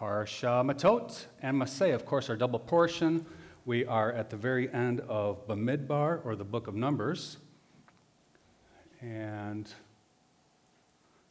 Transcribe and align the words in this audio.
Parsha 0.00 0.64
Matot 0.64 1.26
and 1.42 1.60
Masei, 1.60 1.94
of 1.94 2.06
course, 2.06 2.30
are 2.30 2.36
double 2.36 2.58
portion. 2.58 3.26
We 3.66 3.84
are 3.84 4.10
at 4.10 4.30
the 4.30 4.36
very 4.36 4.72
end 4.72 5.00
of 5.00 5.46
Bamidbar, 5.46 6.24
or 6.24 6.36
the 6.36 6.44
book 6.44 6.68
of 6.68 6.74
Numbers. 6.74 7.36
And 9.02 9.70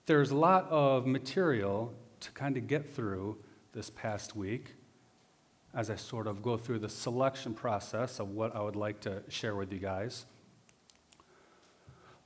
there's 0.06 0.30
a 0.30 0.36
lot 0.36 0.68
of 0.70 1.08
material 1.08 1.96
to 2.20 2.32
kind 2.34 2.58
of 2.58 2.68
get 2.68 2.94
through 2.94 3.38
this 3.74 3.90
past 3.90 4.36
week 4.36 4.76
as 5.74 5.90
I 5.90 5.96
sort 5.96 6.28
of 6.28 6.44
go 6.44 6.56
through 6.56 6.80
the 6.80 6.90
selection 6.90 7.56
process 7.56 8.20
of 8.20 8.30
what 8.30 8.56
I 8.56 8.62
would 8.62 8.76
like 8.76 9.00
to 9.02 9.24
share 9.30 9.56
with 9.56 9.74
you 9.74 9.80
guys. 9.80 10.28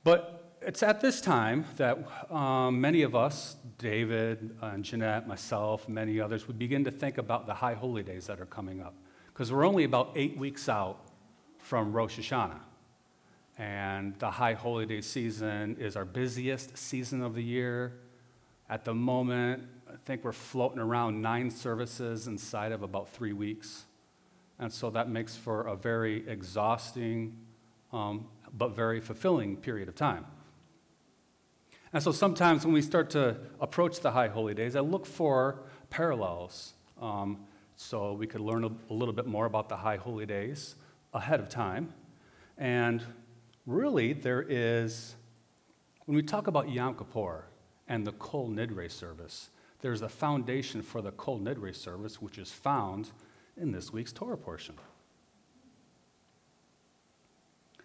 But 0.02 0.43
it's 0.66 0.82
at 0.82 1.00
this 1.00 1.20
time 1.20 1.66
that 1.76 1.98
um, 2.32 2.80
many 2.80 3.02
of 3.02 3.14
us, 3.14 3.56
David 3.78 4.56
and 4.62 4.82
Jeanette, 4.82 5.28
myself, 5.28 5.88
many 5.88 6.20
others, 6.20 6.46
would 6.46 6.58
begin 6.58 6.84
to 6.84 6.90
think 6.90 7.18
about 7.18 7.46
the 7.46 7.54
high 7.54 7.74
holy 7.74 8.02
days 8.02 8.26
that 8.26 8.40
are 8.40 8.46
coming 8.46 8.80
up. 8.80 8.94
Because 9.26 9.52
we're 9.52 9.66
only 9.66 9.84
about 9.84 10.12
eight 10.14 10.38
weeks 10.38 10.68
out 10.68 11.00
from 11.58 11.92
Rosh 11.92 12.18
Hashanah. 12.18 12.60
And 13.58 14.18
the 14.18 14.30
high 14.30 14.54
holy 14.54 14.86
day 14.86 15.00
season 15.00 15.76
is 15.78 15.96
our 15.96 16.04
busiest 16.04 16.76
season 16.78 17.22
of 17.22 17.34
the 17.34 17.42
year. 17.42 17.92
At 18.68 18.84
the 18.84 18.94
moment, 18.94 19.64
I 19.88 19.96
think 20.04 20.24
we're 20.24 20.32
floating 20.32 20.78
around 20.78 21.20
nine 21.20 21.50
services 21.50 22.26
inside 22.26 22.72
of 22.72 22.82
about 22.82 23.10
three 23.10 23.32
weeks. 23.32 23.84
And 24.58 24.72
so 24.72 24.88
that 24.90 25.10
makes 25.10 25.36
for 25.36 25.66
a 25.66 25.76
very 25.76 26.26
exhausting 26.28 27.36
um, 27.92 28.26
but 28.56 28.74
very 28.74 29.00
fulfilling 29.00 29.56
period 29.56 29.88
of 29.88 29.94
time. 29.94 30.26
And 31.94 32.02
so 32.02 32.10
sometimes 32.10 32.64
when 32.64 32.74
we 32.74 32.82
start 32.82 33.10
to 33.10 33.36
approach 33.60 34.00
the 34.00 34.10
high 34.10 34.26
holy 34.26 34.52
days, 34.52 34.74
I 34.74 34.80
look 34.80 35.06
for 35.06 35.60
parallels 35.90 36.74
um, 37.00 37.46
so 37.76 38.14
we 38.14 38.26
could 38.26 38.40
learn 38.40 38.64
a, 38.64 38.70
a 38.90 38.92
little 38.92 39.14
bit 39.14 39.26
more 39.26 39.46
about 39.46 39.68
the 39.68 39.76
high 39.76 39.96
holy 39.96 40.26
days 40.26 40.74
ahead 41.12 41.38
of 41.38 41.48
time. 41.48 41.94
And 42.58 43.00
really, 43.64 44.12
there 44.12 44.42
is, 44.42 45.14
when 46.06 46.16
we 46.16 46.22
talk 46.22 46.48
about 46.48 46.68
Yom 46.68 46.96
Kippur 46.96 47.44
and 47.86 48.04
the 48.04 48.12
Kol 48.12 48.48
Nidre 48.48 48.90
service, 48.90 49.50
there's 49.80 50.02
a 50.02 50.08
foundation 50.08 50.82
for 50.82 51.00
the 51.00 51.12
Kol 51.12 51.38
Nidre 51.38 51.76
service, 51.76 52.20
which 52.20 52.38
is 52.38 52.50
found 52.50 53.12
in 53.56 53.70
this 53.70 53.92
week's 53.92 54.12
Torah 54.12 54.36
portion. 54.36 54.74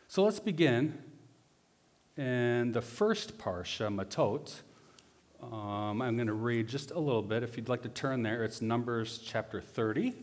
So 0.08 0.24
let's 0.24 0.40
begin 0.40 0.98
in 2.20 2.74
the 2.74 2.82
first 2.82 3.38
Parsha, 3.38 3.88
Matot. 3.88 4.62
Um, 5.42 6.02
I'm 6.02 6.18
going 6.18 6.28
to 6.28 6.34
read 6.34 6.68
just 6.68 6.92
a 6.92 7.00
little 7.00 7.22
bit. 7.22 7.44
If 7.44 7.56
you'd 7.56 7.70
like 7.70 7.82
to 7.84 7.90
turn 7.90 8.24
there, 8.24 8.44
it's 8.44 8.62
Numbers 8.62 9.22
chapter 9.26 9.62
30. 9.62 10.14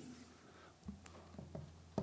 I 1.99 2.03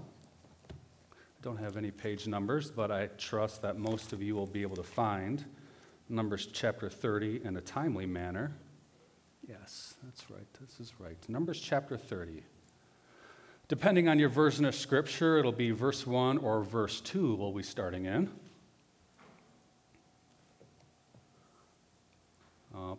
don't 1.44 1.58
have 1.58 1.78
any 1.78 1.92
page 1.92 2.26
numbers, 2.26 2.72
but 2.72 2.90
I 2.90 3.08
trust 3.20 3.62
that 3.62 3.78
most 3.78 4.14
of 4.14 4.24
you 4.24 4.34
will 4.34 4.48
be 4.48 4.64
able 4.64 4.78
to 4.78 4.84
find 4.84 5.46
Numbers 6.10 6.48
chapter 6.52 6.90
30 6.90 7.42
in 7.44 7.58
a 7.58 7.62
timely 7.62 8.08
manner. 8.08 8.52
Yes, 9.48 9.94
that's 10.04 10.28
right. 10.32 10.48
This 10.60 10.80
is 10.80 10.94
right. 11.00 11.18
Numbers 11.30 11.60
chapter 11.60 11.98
30. 11.98 12.42
Depending 13.68 14.08
on 14.08 14.18
your 14.18 14.30
version 14.30 14.66
of 14.66 14.74
Scripture, 14.74 15.38
it'll 15.38 15.52
be 15.52 15.70
verse 15.70 16.08
1 16.08 16.40
or 16.40 16.64
verse 16.64 17.00
2 17.02 17.36
we'll 17.36 17.52
be 17.52 17.62
starting 17.62 18.06
in. 18.06 18.32
Uh, 22.76 22.96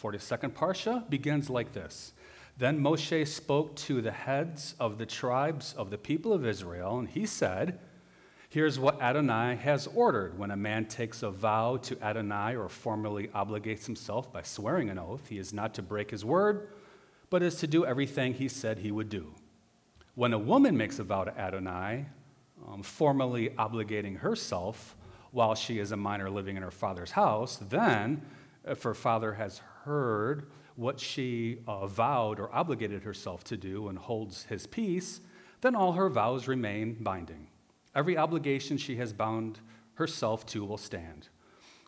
42nd 0.00 0.52
Parsha 0.52 1.08
begins 1.10 1.50
like 1.50 1.72
this 1.72 2.12
Then 2.56 2.80
Moshe 2.80 3.26
spoke 3.26 3.74
to 3.76 4.00
the 4.00 4.12
heads 4.12 4.74
of 4.78 4.98
the 4.98 5.06
tribes 5.06 5.74
of 5.76 5.90
the 5.90 5.98
people 5.98 6.32
of 6.32 6.46
Israel, 6.46 6.98
and 6.98 7.08
he 7.08 7.26
said, 7.26 7.78
Here's 8.50 8.78
what 8.78 9.02
Adonai 9.02 9.56
has 9.56 9.86
ordered. 9.88 10.38
When 10.38 10.50
a 10.50 10.56
man 10.56 10.86
takes 10.86 11.22
a 11.22 11.30
vow 11.30 11.76
to 11.78 12.02
Adonai 12.02 12.56
or 12.56 12.70
formally 12.70 13.28
obligates 13.28 13.84
himself 13.84 14.32
by 14.32 14.40
swearing 14.40 14.88
an 14.88 14.98
oath, 14.98 15.28
he 15.28 15.38
is 15.38 15.52
not 15.52 15.74
to 15.74 15.82
break 15.82 16.10
his 16.10 16.24
word, 16.24 16.68
but 17.28 17.42
is 17.42 17.56
to 17.56 17.66
do 17.66 17.84
everything 17.84 18.32
he 18.32 18.48
said 18.48 18.78
he 18.78 18.90
would 18.90 19.10
do. 19.10 19.34
When 20.14 20.32
a 20.32 20.38
woman 20.38 20.78
makes 20.78 20.98
a 20.98 21.04
vow 21.04 21.24
to 21.24 21.38
Adonai, 21.38 22.06
um, 22.66 22.82
formally 22.82 23.50
obligating 23.50 24.18
herself 24.18 24.96
while 25.30 25.54
she 25.54 25.78
is 25.78 25.92
a 25.92 25.96
minor 25.96 26.30
living 26.30 26.56
in 26.56 26.62
her 26.62 26.70
father's 26.70 27.10
house, 27.10 27.56
then, 27.56 28.22
if 28.64 28.82
her 28.82 28.94
father 28.94 29.34
has 29.34 29.60
heard 29.88 30.50
what 30.76 31.00
she 31.00 31.58
uh, 31.66 31.86
vowed 31.86 32.38
or 32.38 32.54
obligated 32.54 33.02
herself 33.02 33.42
to 33.42 33.56
do 33.56 33.88
and 33.88 33.98
holds 33.98 34.44
his 34.44 34.66
peace, 34.66 35.20
then 35.62 35.74
all 35.74 35.92
her 35.92 36.08
vows 36.08 36.46
remain 36.46 36.96
binding. 37.00 37.48
Every 37.94 38.16
obligation 38.16 38.76
she 38.76 38.96
has 38.96 39.12
bound 39.12 39.58
herself 39.94 40.46
to 40.46 40.64
will 40.64 40.78
stand. 40.78 41.28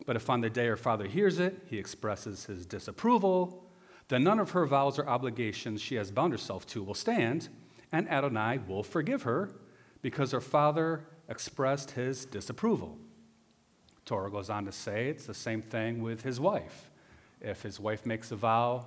But 0.05 0.15
if 0.17 0.29
on 0.29 0.41
the 0.41 0.49
day 0.49 0.65
her 0.67 0.75
father 0.75 1.07
hears 1.07 1.39
it, 1.39 1.61
he 1.67 1.77
expresses 1.77 2.45
his 2.45 2.65
disapproval, 2.65 3.63
then 4.09 4.23
none 4.23 4.39
of 4.39 4.51
her 4.51 4.65
vows 4.65 4.99
or 4.99 5.07
obligations 5.07 5.81
she 5.81 5.95
has 5.95 6.11
bound 6.11 6.33
herself 6.33 6.65
to 6.67 6.83
will 6.83 6.93
stand 6.93 7.47
and 7.91 8.09
Adonai 8.09 8.59
will 8.67 8.83
forgive 8.83 9.23
her 9.23 9.51
because 10.01 10.31
her 10.31 10.41
father 10.41 11.05
expressed 11.29 11.91
his 11.91 12.25
disapproval. 12.25 12.97
Torah 14.05 14.31
goes 14.31 14.49
on 14.49 14.65
to 14.65 14.71
say 14.71 15.07
it's 15.07 15.25
the 15.25 15.33
same 15.33 15.61
thing 15.61 16.01
with 16.01 16.23
his 16.23 16.39
wife. 16.39 16.90
If 17.41 17.63
his 17.63 17.79
wife 17.79 18.05
makes 18.05 18.31
a 18.31 18.35
vow 18.35 18.85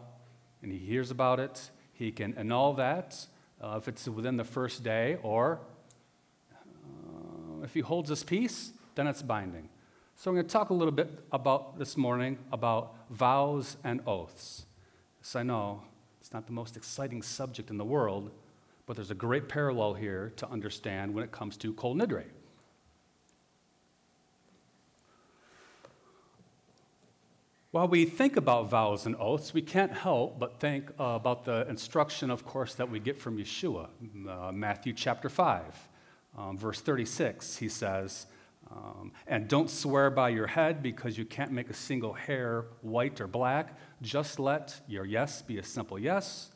and 0.63 0.73
he 0.73 0.79
hears 0.79 1.11
about 1.11 1.41
it, 1.41 1.71
he 1.93 2.13
can 2.13 2.35
annul 2.35 2.75
that 2.75 3.27
uh, 3.61 3.77
if 3.79 3.89
it's 3.89 4.07
within 4.09 4.37
the 4.37 4.45
first 4.45 4.83
day, 4.83 5.17
or 5.23 5.61
uh, 6.53 7.65
if 7.65 7.73
he 7.75 7.81
holds 7.81 8.11
his 8.11 8.23
peace, 8.23 8.73
then 8.95 9.07
it's 9.07 9.23
binding. 9.23 9.69
So 10.17 10.31
I'm 10.31 10.37
going 10.37 10.47
to 10.47 10.53
talk 10.53 10.71
a 10.71 10.75
little 10.75 10.93
bit 10.93 11.11
about 11.33 11.79
this 11.79 11.97
morning 11.97 12.39
about 12.53 12.95
vows 13.11 13.77
and 13.83 14.01
oaths. 14.07 14.67
Yes, 15.21 15.35
I 15.35 15.43
know 15.43 15.83
it's 16.21 16.33
not 16.33 16.47
the 16.47 16.53
most 16.53 16.77
exciting 16.77 17.23
subject 17.23 17.71
in 17.71 17.79
the 17.79 17.85
world, 17.85 18.31
but 18.87 18.97
there's 18.97 19.11
a 19.11 19.15
great 19.15 19.49
parallel 19.49 19.95
here 19.95 20.33
to 20.37 20.49
understand 20.49 21.15
when 21.15 21.25
it 21.25 21.33
comes 21.33 21.57
to 21.59 21.73
Kol 21.73 21.95
Nidre. 21.97 22.25
While 27.75 27.89
we 27.89 28.05
think 28.05 28.37
about 28.37 28.71
vows 28.71 29.05
and 29.05 29.17
oaths, 29.17 29.53
we 29.53 29.61
can't 29.61 29.91
help 29.91 30.39
but 30.39 30.61
think 30.61 30.93
uh, 31.01 31.19
about 31.21 31.45
the 31.45 31.69
instruction, 31.69 32.31
of 32.31 32.47
course, 32.47 32.77
that 32.77 32.89
we 32.89 33.01
get 33.01 33.19
from 33.19 33.37
Yeshua. 33.37 33.89
Uh, 34.29 34.53
Matthew 34.53 34.93
chapter 34.93 35.29
5, 35.29 35.89
um, 36.39 36.57
verse 36.57 36.81
36, 36.81 37.57
he 37.57 37.69
says, 37.69 38.27
um, 38.71 39.11
And 39.27 39.49
don't 39.49 39.69
swear 39.69 40.09
by 40.11 40.29
your 40.29 40.47
head 40.47 40.85
because 40.85 41.19
you 41.19 41.25
can't 41.25 41.51
make 41.51 41.69
a 41.69 41.75
single 41.75 42.13
hair 42.13 42.67
white 42.83 43.21
or 43.21 43.27
black. 43.27 43.77
Just 44.01 44.39
let 44.39 44.81
your 44.87 45.05
yes 45.05 45.43
be 45.43 45.59
a 45.59 45.65
simple 45.65 45.99
yes 45.99 46.53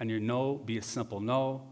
and 0.00 0.10
your 0.10 0.18
no 0.18 0.56
be 0.56 0.78
a 0.78 0.82
simple 0.82 1.20
no. 1.20 1.62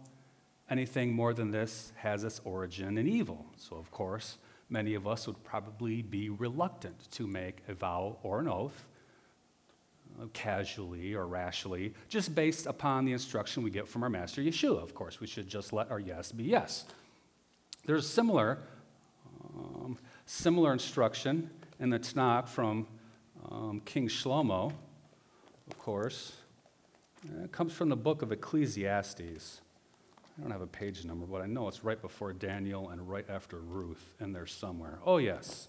Anything 0.70 1.12
more 1.12 1.34
than 1.34 1.50
this 1.50 1.92
has 1.96 2.22
its 2.22 2.40
origin 2.44 2.96
in 2.96 3.08
evil. 3.08 3.44
So, 3.56 3.74
of 3.74 3.90
course, 3.90 4.38
many 4.68 4.94
of 4.94 5.06
us 5.06 5.26
would 5.26 5.42
probably 5.44 6.02
be 6.02 6.30
reluctant 6.30 7.10
to 7.12 7.26
make 7.26 7.58
a 7.68 7.74
vow 7.74 8.18
or 8.22 8.40
an 8.40 8.48
oath 8.48 8.88
uh, 10.20 10.26
casually 10.32 11.14
or 11.14 11.26
rashly, 11.26 11.92
just 12.08 12.34
based 12.34 12.66
upon 12.66 13.04
the 13.04 13.12
instruction 13.12 13.62
we 13.62 13.70
get 13.70 13.88
from 13.88 14.02
our 14.02 14.10
master 14.10 14.40
Yeshua. 14.40 14.82
Of 14.82 14.94
course, 14.94 15.20
we 15.20 15.26
should 15.26 15.48
just 15.48 15.72
let 15.72 15.90
our 15.90 16.00
yes 16.00 16.32
be 16.32 16.44
yes. 16.44 16.84
There's 17.86 18.08
similar, 18.08 18.58
um, 19.56 19.98
similar 20.24 20.72
instruction 20.72 21.50
in 21.80 21.90
the 21.90 21.98
Tanakh 21.98 22.48
from 22.48 22.86
um, 23.50 23.82
King 23.84 24.08
Shlomo, 24.08 24.72
of 25.70 25.78
course. 25.78 26.32
It 27.42 27.52
comes 27.52 27.72
from 27.72 27.88
the 27.88 27.96
book 27.96 28.22
of 28.22 28.32
Ecclesiastes. 28.32 29.60
I 30.36 30.42
don't 30.42 30.50
have 30.50 30.62
a 30.62 30.66
page 30.66 31.04
number, 31.04 31.26
but 31.26 31.42
I 31.42 31.46
know 31.46 31.68
it's 31.68 31.84
right 31.84 32.02
before 32.02 32.32
Daniel 32.32 32.90
and 32.90 33.08
right 33.08 33.24
after 33.28 33.60
Ruth 33.60 34.16
in 34.20 34.32
there 34.32 34.46
somewhere. 34.46 34.98
Oh, 35.06 35.18
yes. 35.18 35.68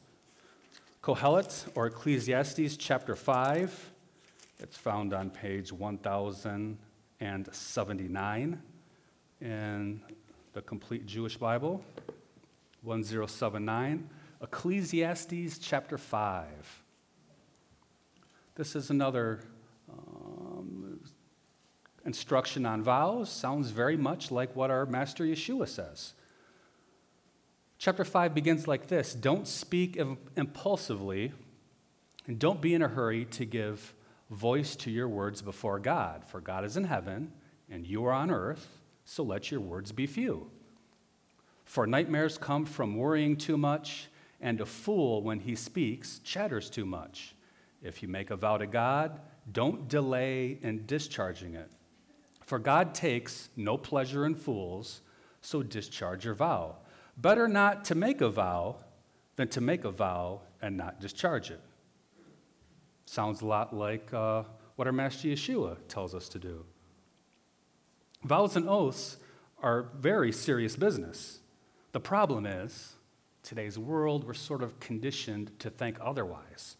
Kohelet 1.03 1.67
or 1.75 1.85
Ecclesiastes 1.87 2.77
chapter 2.77 3.15
5. 3.15 3.91
It's 4.57 4.75
found 4.75 5.13
on 5.13 5.29
page 5.29 5.71
1079 5.71 8.61
in 9.41 10.01
the 10.53 10.61
complete 10.63 11.05
Jewish 11.05 11.37
Bible. 11.37 11.85
1079. 12.81 14.09
Ecclesiastes 14.41 15.59
chapter 15.59 15.99
5. 15.99 16.83
This 18.55 18.75
is 18.75 18.89
another 18.89 19.41
instruction 22.05 22.65
on 22.65 22.83
vows 22.83 23.29
sounds 23.29 23.71
very 23.71 23.97
much 23.97 24.31
like 24.31 24.55
what 24.55 24.71
our 24.71 24.85
Master 24.85 25.23
Yeshua 25.23 25.67
says. 25.67 26.13
Chapter 27.77 28.05
5 28.05 28.33
begins 28.33 28.67
like 28.67 28.87
this 28.87 29.13
Don't 29.13 29.47
speak 29.47 29.97
impulsively, 30.35 31.33
and 32.27 32.39
don't 32.39 32.61
be 32.61 32.73
in 32.73 32.81
a 32.81 32.87
hurry 32.87 33.25
to 33.25 33.45
give 33.45 33.93
voice 34.29 34.75
to 34.77 34.91
your 34.91 35.07
words 35.07 35.41
before 35.41 35.79
God, 35.79 36.23
for 36.25 36.39
God 36.39 36.63
is 36.63 36.77
in 36.77 36.85
heaven, 36.85 37.31
and 37.69 37.85
you 37.85 38.05
are 38.05 38.13
on 38.13 38.31
earth, 38.31 38.79
so 39.03 39.23
let 39.23 39.51
your 39.51 39.59
words 39.59 39.91
be 39.91 40.07
few. 40.07 40.49
For 41.65 41.85
nightmares 41.85 42.37
come 42.37 42.65
from 42.65 42.95
worrying 42.95 43.35
too 43.35 43.57
much, 43.57 44.07
and 44.39 44.61
a 44.61 44.65
fool, 44.65 45.21
when 45.21 45.39
he 45.39 45.55
speaks, 45.55 46.19
chatters 46.19 46.69
too 46.69 46.85
much. 46.85 47.35
If 47.81 48.01
you 48.01 48.07
make 48.07 48.29
a 48.31 48.35
vow 48.35 48.57
to 48.57 48.67
God, 48.67 49.19
don't 49.51 49.87
delay 49.87 50.57
in 50.61 50.85
discharging 50.85 51.55
it. 51.55 51.71
For 52.45 52.59
God 52.59 52.93
takes 52.93 53.49
no 53.55 53.77
pleasure 53.77 54.25
in 54.25 54.35
fools, 54.35 55.01
so 55.41 55.63
discharge 55.63 56.25
your 56.25 56.35
vow. 56.35 56.77
Better 57.17 57.47
not 57.47 57.85
to 57.85 57.95
make 57.95 58.21
a 58.21 58.29
vow 58.29 58.77
than 59.35 59.47
to 59.49 59.61
make 59.61 59.83
a 59.83 59.91
vow 59.91 60.41
and 60.61 60.77
not 60.77 60.99
discharge 60.99 61.49
it. 61.49 61.61
Sounds 63.05 63.41
a 63.41 63.45
lot 63.45 63.75
like 63.75 64.13
uh, 64.13 64.43
what 64.75 64.87
our 64.87 64.93
Master 64.93 65.27
Yeshua 65.27 65.77
tells 65.87 66.13
us 66.13 66.29
to 66.29 66.39
do. 66.39 66.65
Vows 68.23 68.55
and 68.55 68.67
oaths 68.69 69.17
are 69.61 69.89
very 69.99 70.31
serious 70.31 70.75
business. 70.75 71.39
The 71.91 71.99
problem 71.99 72.45
is, 72.45 72.95
today's 73.41 73.77
world, 73.77 74.25
we're 74.25 74.33
sort 74.33 74.61
of 74.61 74.79
conditioned 74.79 75.57
to 75.59 75.69
think 75.69 75.97
otherwise. 76.01 76.77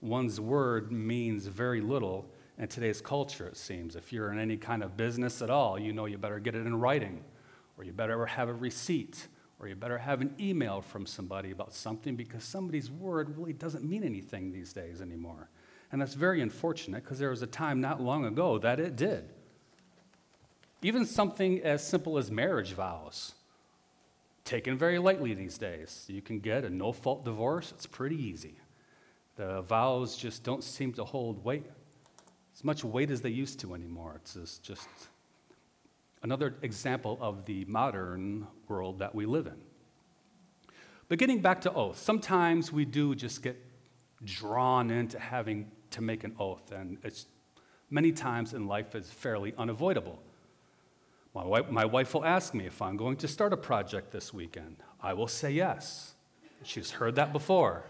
One's 0.00 0.40
word 0.40 0.92
means 0.92 1.46
very 1.46 1.80
little 1.80 2.30
in 2.58 2.68
today's 2.68 3.00
culture, 3.00 3.46
it 3.46 3.56
seems. 3.56 3.96
If 3.96 4.12
you're 4.12 4.32
in 4.32 4.38
any 4.38 4.56
kind 4.56 4.82
of 4.82 4.96
business 4.96 5.42
at 5.42 5.50
all, 5.50 5.78
you 5.78 5.92
know 5.92 6.06
you 6.06 6.18
better 6.18 6.38
get 6.38 6.54
it 6.54 6.66
in 6.66 6.78
writing, 6.80 7.22
or 7.76 7.84
you 7.84 7.92
better 7.92 8.24
have 8.26 8.48
a 8.48 8.54
receipt, 8.54 9.28
or 9.58 9.68
you 9.68 9.74
better 9.74 9.98
have 9.98 10.20
an 10.20 10.34
email 10.40 10.80
from 10.80 11.06
somebody 11.06 11.50
about 11.50 11.74
something 11.74 12.16
because 12.16 12.44
somebody's 12.44 12.90
word 12.90 13.36
really 13.36 13.52
doesn't 13.52 13.84
mean 13.84 14.02
anything 14.04 14.52
these 14.52 14.72
days 14.72 15.00
anymore. 15.00 15.50
And 15.92 16.00
that's 16.00 16.14
very 16.14 16.40
unfortunate 16.40 17.04
because 17.04 17.18
there 17.18 17.30
was 17.30 17.42
a 17.42 17.46
time 17.46 17.80
not 17.80 18.00
long 18.00 18.24
ago 18.24 18.58
that 18.58 18.80
it 18.80 18.96
did. 18.96 19.28
Even 20.82 21.06
something 21.06 21.62
as 21.62 21.86
simple 21.86 22.18
as 22.18 22.30
marriage 22.30 22.72
vows 22.72 23.34
taken 24.44 24.76
very 24.76 24.98
lightly 24.98 25.34
these 25.34 25.58
days. 25.58 26.04
You 26.08 26.22
can 26.22 26.40
get 26.40 26.64
a 26.64 26.70
no 26.70 26.92
fault 26.92 27.24
divorce, 27.24 27.72
it's 27.72 27.86
pretty 27.86 28.16
easy. 28.16 28.58
The 29.36 29.62
vows 29.62 30.16
just 30.16 30.44
don't 30.44 30.64
seem 30.64 30.92
to 30.94 31.04
hold 31.04 31.44
weight, 31.44 31.66
as 32.56 32.64
much 32.64 32.82
weight 32.82 33.10
as 33.10 33.20
they 33.20 33.28
used 33.28 33.60
to 33.60 33.74
anymore. 33.74 34.14
It's 34.16 34.58
just 34.58 34.88
another 36.22 36.54
example 36.62 37.18
of 37.20 37.44
the 37.44 37.66
modern 37.66 38.46
world 38.66 38.98
that 39.00 39.14
we 39.14 39.26
live 39.26 39.46
in. 39.46 39.60
But 41.08 41.18
getting 41.18 41.40
back 41.40 41.60
to 41.62 41.72
oath, 41.72 41.98
sometimes 41.98 42.72
we 42.72 42.86
do 42.86 43.14
just 43.14 43.42
get 43.42 43.62
drawn 44.24 44.90
into 44.90 45.18
having 45.18 45.70
to 45.90 46.00
make 46.00 46.24
an 46.24 46.34
oath, 46.38 46.72
and 46.72 46.98
it's 47.04 47.26
many 47.90 48.10
times 48.10 48.54
in 48.54 48.66
life 48.66 48.94
it's 48.94 49.10
fairly 49.10 49.54
unavoidable. 49.58 50.18
My 51.34 51.44
wife, 51.44 51.70
my 51.70 51.84
wife 51.84 52.14
will 52.14 52.24
ask 52.24 52.54
me 52.54 52.64
if 52.64 52.80
I'm 52.80 52.96
going 52.96 53.16
to 53.18 53.28
start 53.28 53.52
a 53.52 53.56
project 53.56 54.10
this 54.10 54.32
weekend. 54.32 54.76
I 55.00 55.12
will 55.12 55.28
say 55.28 55.50
yes. 55.50 56.14
She's 56.62 56.90
heard 56.90 57.16
that 57.16 57.32
before. 57.32 57.84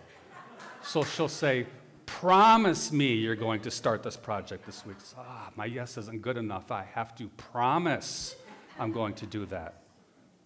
So 0.83 1.05
she'll 1.05 1.29
say, 1.29 1.67
Promise 2.07 2.93
me 2.93 3.15
you're 3.15 3.37
going 3.37 3.61
to 3.61 3.71
start 3.71 4.03
this 4.03 4.17
project 4.17 4.65
this 4.65 4.87
week. 4.87 4.97
Ah, 5.19 5.51
my 5.57 5.67
yes 5.67 5.99
isn't 5.99 6.23
good 6.23 6.37
enough. 6.37 6.71
I 6.71 6.85
have 6.95 7.15
to 7.17 7.29
promise 7.37 8.37
I'm 8.79 8.93
going 8.93 9.15
to 9.15 9.27
do 9.27 9.45
that. 9.47 9.83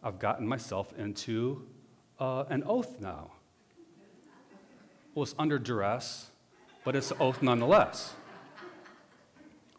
I've 0.03 0.19
gotten 0.19 0.49
myself 0.49 0.93
into 0.99 1.69
uh, 2.19 2.45
an 2.49 2.65
oath 2.67 3.01
now. 3.01 3.33
Well, 5.15 5.25
it's 5.25 5.35
under 5.39 5.59
duress, 5.59 6.31
but 6.83 6.97
it's 6.97 7.11
an 7.11 7.19
oath 7.21 7.43
nonetheless. 7.43 8.15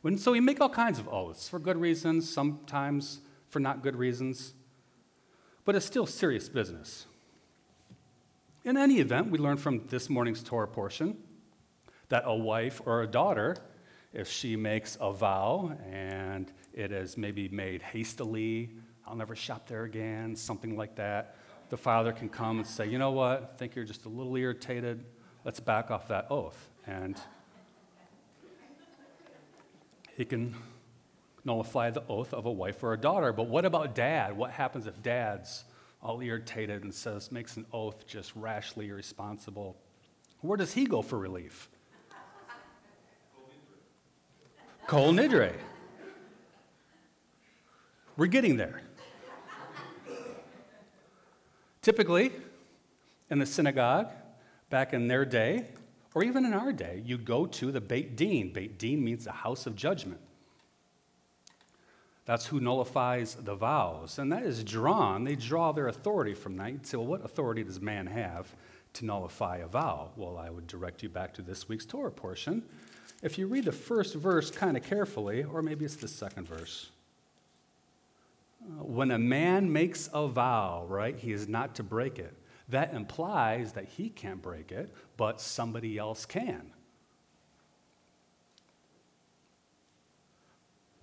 And 0.04 0.20
so 0.20 0.32
we 0.32 0.40
make 0.40 0.62
all 0.62 0.70
kinds 0.70 1.00
of 1.00 1.08
oaths 1.10 1.50
for 1.50 1.60
good 1.60 1.78
reasons, 1.78 2.32
sometimes 2.32 3.22
for 3.50 3.60
not 3.60 3.84
good 3.84 3.96
reasons, 3.96 4.54
but 5.66 5.76
it's 5.76 5.86
still 5.86 6.06
serious 6.06 6.48
business. 6.48 7.06
In 8.64 8.78
any 8.78 9.00
event, 9.00 9.32
we 9.32 9.40
learn 9.40 9.58
from 9.58 9.88
this 9.88 10.10
morning's 10.10 10.44
Torah 10.44 10.68
portion 10.68 11.18
that 12.12 12.24
a 12.26 12.36
wife 12.36 12.82
or 12.86 13.02
a 13.02 13.08
daughter, 13.08 13.56
if 14.14 14.30
she 14.30 14.56
makes 14.58 14.98
a 15.00 15.12
vow 15.14 15.76
and 15.90 16.52
it 16.74 16.92
is 16.92 17.18
maybe 17.18 17.48
made 17.48 17.82
hastily, 17.82 18.70
I'll 19.08 19.16
never 19.16 19.36
shop 19.36 19.68
there 19.68 19.84
again, 19.84 20.36
something 20.36 20.76
like 20.76 20.96
that, 20.96 21.38
the 21.70 21.78
father 21.78 22.12
can 22.12 22.28
come 22.28 22.58
and 22.58 22.68
say, 22.68 22.86
you 22.88 22.98
know 22.98 23.12
what, 23.12 23.52
I 23.54 23.58
think 23.58 23.76
you're 23.76 23.86
just 23.86 24.06
a 24.06 24.10
little 24.10 24.36
irritated, 24.36 25.06
let's 25.46 25.62
back 25.62 25.90
off 25.90 26.10
that 26.10 26.28
oath. 26.30 26.70
And 26.86 27.16
he 30.18 30.26
can 30.26 30.54
nullify 31.46 31.92
the 31.92 32.04
oath 32.10 32.34
of 32.34 32.46
a 32.46 32.52
wife 32.52 32.84
or 32.84 32.92
a 32.92 32.98
daughter. 32.98 33.32
But 33.32 33.48
what 33.48 33.64
about 33.64 33.96
dad? 33.96 34.36
What 34.36 34.52
happens 34.52 34.86
if 34.86 35.02
dad's 35.02 35.64
all 36.02 36.20
irritated 36.20 36.84
and 36.84 36.94
says, 36.94 37.32
makes 37.32 37.56
an 37.56 37.66
oath 37.72 38.06
just 38.06 38.36
rashly 38.36 38.90
irresponsible? 38.90 39.78
Where 40.42 40.58
does 40.58 40.74
he 40.74 40.86
go 40.86 41.02
for 41.02 41.18
relief? 41.18 41.70
Kol 44.92 45.14
Nidre. 45.14 45.54
We're 48.18 48.26
getting 48.26 48.58
there. 48.58 48.82
Typically, 51.82 52.34
in 53.30 53.40
the 53.40 53.46
synagogue, 53.46 54.10
back 54.70 54.92
in 54.92 55.08
their 55.08 55.24
day, 55.24 55.68
or 56.14 56.26
even 56.26 56.44
in 56.44 56.54
our 56.54 56.74
day, 56.74 57.02
you 57.06 57.18
go 57.18 57.46
to 57.46 57.72
the 57.72 57.80
Beit 57.80 58.18
Din. 58.18 58.52
Beit 58.52 58.78
Din 58.78 59.02
means 59.02 59.24
the 59.24 59.32
house 59.32 59.66
of 59.66 59.78
judgment. 59.78 60.20
That's 62.26 62.48
who 62.48 62.60
nullifies 62.60 63.36
the 63.36 63.56
vows. 63.56 64.20
And 64.20 64.30
that 64.34 64.44
is 64.44 64.62
drawn, 64.62 65.24
they 65.24 65.38
draw 65.38 65.72
their 65.72 65.88
authority 65.88 66.34
from 66.34 66.58
that. 66.58 66.70
You'd 66.70 66.86
say, 66.86 66.98
well, 66.98 67.08
what 67.08 67.24
authority 67.24 67.64
does 67.64 67.80
man 67.80 68.08
have 68.08 68.54
to 68.96 69.06
nullify 69.06 69.60
a 69.60 69.68
vow? 69.68 70.12
Well, 70.18 70.38
I 70.38 70.50
would 70.50 70.68
direct 70.68 71.02
you 71.02 71.08
back 71.08 71.34
to 71.36 71.42
this 71.42 71.70
week's 71.70 71.86
Torah 71.86 72.12
portion. 72.12 72.64
If 73.22 73.38
you 73.38 73.48
read 73.48 73.66
the 73.66 73.72
first 73.72 74.16
verse 74.16 74.50
kind 74.50 74.76
of 74.76 74.84
carefully, 74.84 75.44
or 75.44 75.62
maybe 75.62 75.86
it's 75.86 75.96
the 75.96 76.08
second 76.08 76.48
verse. 76.48 76.90
Uh, 78.64 78.84
when 78.84 79.12
a 79.12 79.20
man 79.20 79.72
makes 79.72 80.10
a 80.14 80.28
vow, 80.28 80.86
right, 80.88 81.18
he 81.18 81.32
is 81.32 81.48
not 81.48 81.76
to 81.76 81.84
break 81.84 82.20
it 82.20 82.36
that 82.72 82.94
implies 82.94 83.74
that 83.74 83.86
he 83.86 84.10
can't 84.10 84.42
break 84.42 84.72
it, 84.72 84.90
but 85.18 85.40
somebody 85.40 85.98
else 85.98 86.26
can. 86.26 86.72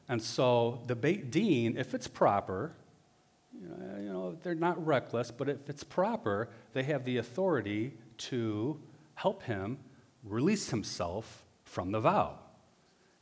And 0.09 0.23
so 0.23 0.81
the 0.87 0.97
Beit 0.97 1.31
Din, 1.31 1.77
if 1.77 1.93
it's 1.93 2.09
proper, 2.09 2.73
you 3.63 4.09
know, 4.11 4.39
they're 4.43 4.55
not 4.55 4.85
reckless, 4.85 5.31
but 5.31 5.49
if 5.49 5.69
it's 5.69 5.85
proper, 5.85 6.49
they 6.73 6.83
have 6.85 7.05
the 7.05 7.19
authority 7.19 7.93
to 8.17 8.81
help 9.15 9.43
him 9.43 9.79
release 10.25 10.71
himself 10.71 11.45
from 11.69 11.93
the 11.93 12.01
vow. 12.01 12.39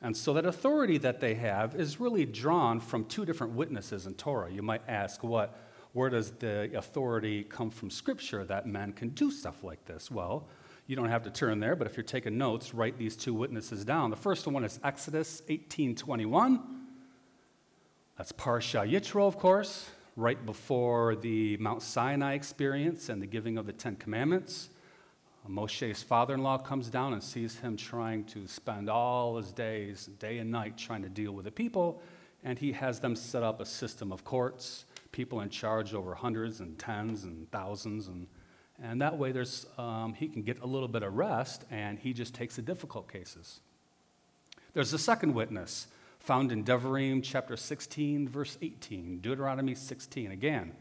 And 0.01 0.17
so 0.17 0.33
that 0.35 0.47
authority 0.47 0.99
that 0.99 1.21
they 1.21 1.35
have 1.35 1.75
is 1.75 1.99
really 1.99 2.25
drawn 2.25 2.81
from 2.81 3.05
two 3.07 3.25
different 3.25 3.55
witnesses 3.55 4.07
in 4.07 4.15
Torah. 4.15 4.51
You 4.53 4.63
might 4.63 4.83
ask, 4.89 5.23
what 5.23 5.59
where 5.97 6.11
does 6.11 6.33
the 6.33 6.71
authority 6.77 7.43
come 7.43 7.71
from 7.71 7.89
Scripture 7.89 8.45
that 8.45 8.67
men 8.67 8.93
can 8.93 9.09
do 9.09 9.31
stuff 9.31 9.65
like 9.65 9.83
this? 9.87 10.11
Well, 10.11 10.47
you 10.87 10.95
don't 10.95 11.09
have 11.09 11.23
to 11.23 11.31
turn 11.31 11.59
there, 11.59 11.75
but 11.75 11.87
if 11.87 11.97
you're 11.97 12.05
taking 12.05 12.37
notes, 12.37 12.75
write 12.75 12.99
these 12.99 13.17
two 13.17 13.33
witnesses 13.33 13.83
down. 13.83 14.11
The 14.11 14.17
first 14.17 14.47
one 14.47 14.63
is 14.63 14.79
Exodus 14.85 15.41
18:21. 15.49 16.61
That's 18.19 18.33
Parsha 18.33 18.87
Yitro, 18.87 19.27
of 19.27 19.39
course, 19.39 19.89
right 20.17 20.45
before 20.45 21.17
the 21.17 21.57
Mount 21.57 21.81
Sinai 21.81 22.35
experience 22.35 23.09
and 23.09 23.23
the 23.23 23.27
giving 23.27 23.57
of 23.57 23.65
the 23.65 23.73
Ten 23.73 23.97
Commandments. 23.97 24.69
Moshe's 25.49 26.03
father-in-law 26.03 26.59
comes 26.59 26.89
down 26.89 27.13
and 27.13 27.23
sees 27.23 27.59
him 27.59 27.77
trying 27.77 28.25
to 28.25 28.47
spend 28.47 28.89
all 28.89 29.37
his 29.37 29.53
days, 29.53 30.07
day 30.19 30.39
and 30.39 30.51
night, 30.51 30.77
trying 30.77 31.03
to 31.03 31.09
deal 31.09 31.33
with 31.33 31.45
the 31.45 31.51
people, 31.51 32.01
and 32.45 32.59
he 32.59 32.73
has 32.73 33.01
them 33.01 33.17
set 33.17 33.43
up 33.43 33.61
a 33.61 33.67
system 33.67 34.13
of 34.13 34.25
courts 34.25 34.85
people 35.17 35.41
in 35.41 35.49
charge 35.49 35.95
over 35.95 36.15
hundreds 36.15 36.61
and 36.61 36.79
tens 36.79 37.25
and 37.25 37.51
thousands. 37.51 38.07
And, 38.07 38.27
and 38.83 39.01
that 39.01 39.17
way 39.17 39.33
there's, 39.33 39.65
um, 39.79 40.13
he 40.13 40.29
can 40.29 40.43
get 40.43 40.61
a 40.61 40.67
little 40.67 40.89
bit 40.89 41.03
of 41.03 41.15
rest 41.15 41.65
and 41.71 41.99
he 41.99 42.13
just 42.13 42.35
takes 42.35 42.57
the 42.57 42.63
difficult 42.63 43.11
cases. 43.11 43.61
There's 44.75 44.93
a 44.93 44.99
second 44.99 45.33
witness 45.33 45.87
found 46.19 46.53
in 46.53 46.65
Devarim 46.65 47.23
chapter 47.23 47.57
16, 47.57 48.29
verse 48.29 48.59
18, 48.61 49.21
Deuteronomy 49.21 49.75
16. 49.75 50.31
Again, 50.31 50.73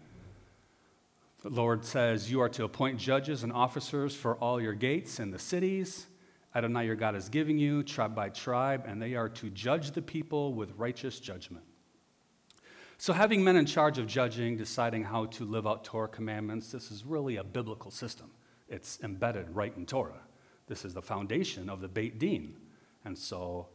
the 1.46 1.52
Lord 1.52 1.86
says, 1.86 2.32
You 2.32 2.42
are 2.42 2.50
to 2.50 2.64
appoint 2.64 2.98
judges 2.98 3.44
and 3.44 3.54
officers 3.54 4.16
for 4.16 4.36
all 4.38 4.60
your 4.60 4.74
gates 4.74 5.20
and 5.20 5.32
the 5.32 5.38
cities. 5.38 6.08
Adonai 6.56 6.88
your 6.88 6.96
God 6.96 7.16
is 7.16 7.30
giving 7.30 7.60
you, 7.60 7.84
tribe 7.84 8.16
by 8.16 8.30
tribe, 8.30 8.86
and 8.88 9.00
they 9.00 9.14
are 9.14 9.30
to 9.30 9.52
judge 9.52 9.92
the 9.92 10.02
people 10.02 10.56
with 10.56 10.74
righteous 10.75 11.20
judgment. 11.20 11.64
So, 12.98 13.14
having 13.14 13.44
men 13.44 13.58
in 13.58 13.68
charge 13.68 14.00
of 14.00 14.08
judging, 14.08 14.58
deciding 14.58 15.04
how 15.04 15.25
to 15.28 15.46
live 15.46 15.68
out 15.68 15.84
Torah 15.84 16.08
commandments, 16.08 16.72
this 16.72 16.90
is 16.90 17.06
really 17.06 17.36
a 17.36 17.44
biblical 17.44 17.92
system. 17.92 18.32
It's 18.68 19.00
embedded 19.04 19.56
right 19.56 19.75
in 19.78 19.86
Torah. 19.86 20.24
This 20.66 20.84
is 20.84 20.96
the 20.96 21.02
foundation 21.04 21.70
of 21.70 21.80
the 21.80 21.88
Beit 21.88 22.18
Din. 22.18 22.56
And 23.04 23.16
so, 23.16 23.68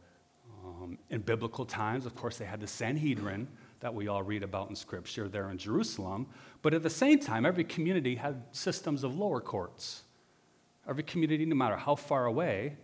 Um, 0.63 0.97
in 1.09 1.21
biblical 1.21 1.65
times, 1.65 2.05
of 2.05 2.13
course, 2.15 2.37
they 2.37 2.45
had 2.45 2.59
the 2.59 2.67
Sanhedrin 2.67 3.47
that 3.81 3.93
we 3.93 4.07
all 4.07 4.23
read 4.23 4.43
about 4.43 4.69
in 4.69 4.75
Scripture 4.75 5.27
there 5.27 5.49
in 5.49 5.57
Jerusalem. 5.57 6.27
But 6.61 6.73
at 6.73 6.83
the 6.83 6.89
same 6.89 7.19
time, 7.19 7.45
every 7.45 7.63
community 7.63 8.15
had 8.15 8.43
systems 8.51 9.03
of 9.03 9.15
lower 9.15 9.41
courts. 9.41 10.03
Every 10.87 11.03
community, 11.03 11.45
no 11.45 11.55
matter 11.55 11.75
how 11.75 11.95
far 11.95 12.25
away, 12.25 12.77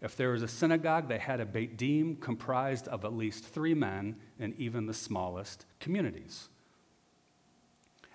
if 0.00 0.16
there 0.16 0.30
was 0.30 0.42
a 0.42 0.48
synagogue, 0.48 1.08
they 1.08 1.18
had 1.18 1.40
a 1.40 1.46
Beit 1.46 1.76
Din 1.76 2.16
comprised 2.16 2.88
of 2.88 3.04
at 3.04 3.12
least 3.12 3.44
three 3.44 3.74
men 3.74 4.16
in 4.38 4.54
even 4.58 4.86
the 4.86 4.94
smallest 4.94 5.66
communities. 5.80 6.48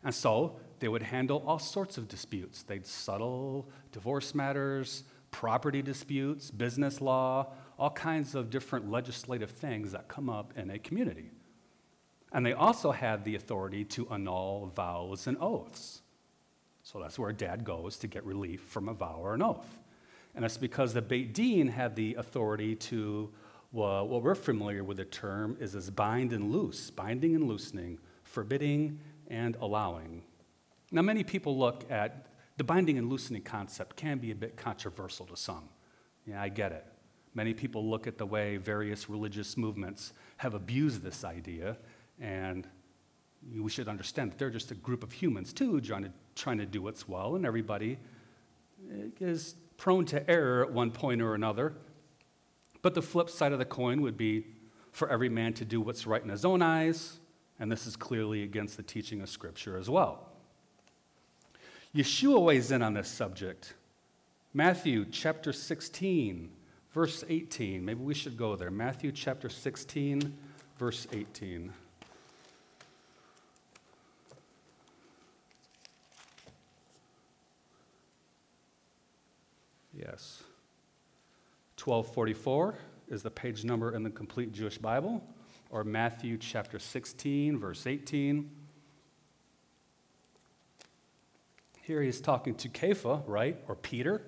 And 0.03 0.13
so 0.13 0.60
they 0.79 0.88
would 0.88 1.03
handle 1.03 1.43
all 1.46 1.60
sorts 1.60 1.98
of 1.98 2.08
disputes. 2.08 2.63
They'd 2.63 2.86
settle 2.86 3.69
divorce 3.91 4.34
matters, 4.34 5.03
property 5.31 5.81
disputes, 5.81 6.51
business 6.51 7.01
law, 7.01 7.53
all 7.77 7.91
kinds 7.91 8.36
of 8.36 8.50
different 8.50 8.89
legislative 8.89 9.51
things 9.51 9.91
that 9.91 10.08
come 10.08 10.29
up 10.29 10.53
in 10.55 10.69
a 10.69 10.79
community. 10.79 11.31
And 12.31 12.45
they 12.45 12.53
also 12.53 12.91
had 12.91 13.25
the 13.25 13.36
authority 13.36 13.83
to 13.86 14.07
annul 14.09 14.71
vows 14.75 15.27
and 15.27 15.38
oaths. 15.39 16.01
So 16.83 17.00
that's 17.00 17.19
where 17.19 17.31
dad 17.31 17.63
goes 17.63 17.98
to 17.98 18.07
get 18.07 18.25
relief 18.25 18.62
from 18.62 18.89
a 18.89 18.93
vow 18.93 19.19
or 19.21 19.33
an 19.33 19.41
oath. 19.41 19.79
And 20.36 20.43
that's 20.43 20.57
because 20.57 20.93
the 20.93 21.01
Beit 21.01 21.33
Din 21.33 21.67
had 21.67 21.95
the 21.95 22.15
authority 22.15 22.75
to, 22.75 23.29
well, 23.71 24.07
what 24.07 24.24
we're 24.24 24.36
familiar 24.36 24.83
with 24.83 24.98
the 24.98 25.05
term 25.05 25.57
is 25.59 25.75
as 25.75 25.89
bind 25.89 26.33
and 26.33 26.51
loose, 26.51 26.89
binding 26.91 27.36
and 27.36 27.48
loosening, 27.48 28.00
forbidding 28.24 29.00
and 29.27 29.55
allowing. 29.59 30.24
Now, 30.91 31.01
many 31.01 31.24
people 31.24 31.57
look 31.57 31.86
at 31.89 32.27
the 32.57 32.63
binding 32.63 32.98
and 32.98 33.09
loosening 33.09 33.41
concept 33.41 33.95
can 33.95 34.17
be 34.17 34.31
a 34.31 34.36
bit 34.36 34.57
controversial 34.57 35.25
to 35.27 35.38
some. 35.38 35.69
Yeah, 36.25 36.41
I 36.41 36.50
get 36.50 36.71
it. 36.71 36.86
Many 37.33 37.53
people 37.53 37.88
look 37.88 38.07
at 38.07 38.17
the 38.17 38.25
way 38.25 38.57
various 38.57 39.09
religious 39.09 39.55
movements 39.55 40.13
have 40.38 40.53
abused 40.53 41.03
this 41.03 41.24
idea, 41.24 41.77
and 42.19 42.67
we 43.57 43.69
should 43.69 43.88
understand 43.88 44.31
that 44.31 44.38
they're 44.38 44.49
just 44.49 44.71
a 44.71 44.75
group 44.75 45.03
of 45.03 45.11
humans 45.11 45.53
too, 45.53 45.79
trying 45.81 46.03
to, 46.03 46.11
trying 46.35 46.57
to 46.57 46.65
do 46.65 46.81
what's 46.81 47.07
well, 47.07 47.35
and 47.35 47.45
everybody 47.45 47.97
eh, 48.91 49.07
is 49.19 49.55
prone 49.77 50.05
to 50.05 50.29
error 50.29 50.63
at 50.63 50.71
one 50.71 50.91
point 50.91 51.21
or 51.21 51.35
another. 51.35 51.73
But 52.81 52.93
the 52.93 53.01
flip 53.01 53.29
side 53.29 53.51
of 53.51 53.59
the 53.59 53.65
coin 53.65 54.01
would 54.01 54.17
be 54.17 54.45
for 54.91 55.09
every 55.09 55.29
man 55.29 55.53
to 55.53 55.65
do 55.65 55.81
what's 55.81 56.05
right 56.05 56.21
in 56.21 56.29
his 56.29 56.45
own 56.45 56.61
eyes, 56.61 57.19
and 57.59 57.71
this 57.71 57.85
is 57.88 57.95
clearly 57.95 58.43
against 58.43 58.77
the 58.77 58.83
teaching 58.83 59.21
of 59.21 59.29
Scripture 59.29 59.77
as 59.77 59.89
well. 59.89 60.29
Yeshua 61.95 62.41
weighs 62.41 62.71
in 62.71 62.81
on 62.81 62.93
this 62.93 63.07
subject. 63.07 63.73
Matthew 64.53 65.05
chapter 65.05 65.51
16, 65.51 66.51
verse 66.91 67.23
18. 67.27 67.83
Maybe 67.83 68.01
we 68.01 68.13
should 68.13 68.38
go 68.38 68.55
there. 68.55 68.71
Matthew 68.71 69.11
chapter 69.11 69.49
16, 69.49 70.35
verse 70.77 71.07
18. 71.11 71.73
Yes. 80.09 80.41
1244 81.83 82.75
is 83.09 83.21
the 83.21 83.29
page 83.29 83.63
number 83.63 83.93
in 83.93 84.01
the 84.01 84.09
complete 84.09 84.51
Jewish 84.51 84.79
Bible, 84.79 85.23
or 85.69 85.83
Matthew 85.83 86.37
chapter 86.39 86.79
16, 86.79 87.59
verse 87.59 87.85
18. 87.85 88.49
Here 91.83 92.01
he's 92.01 92.19
talking 92.19 92.55
to 92.55 92.69
Kepha, 92.69 93.21
right? 93.27 93.57
Or 93.67 93.75
Peter. 93.75 94.23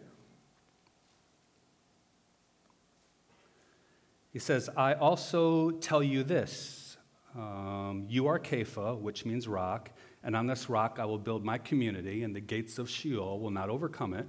He 4.31 4.37
says, 4.37 4.69
I 4.77 4.93
also 4.93 5.71
tell 5.71 6.03
you 6.03 6.21
this 6.21 6.97
um, 7.35 8.05
you 8.07 8.27
are 8.27 8.37
Kepha, 8.37 8.99
which 8.99 9.25
means 9.25 9.47
rock, 9.47 9.89
and 10.23 10.35
on 10.35 10.45
this 10.45 10.69
rock 10.69 10.99
I 10.99 11.05
will 11.05 11.17
build 11.17 11.43
my 11.43 11.57
community, 11.57 12.21
and 12.21 12.35
the 12.35 12.41
gates 12.41 12.77
of 12.77 12.87
Sheol 12.87 13.39
will 13.39 13.49
not 13.49 13.69
overcome 13.69 14.13
it. 14.13 14.27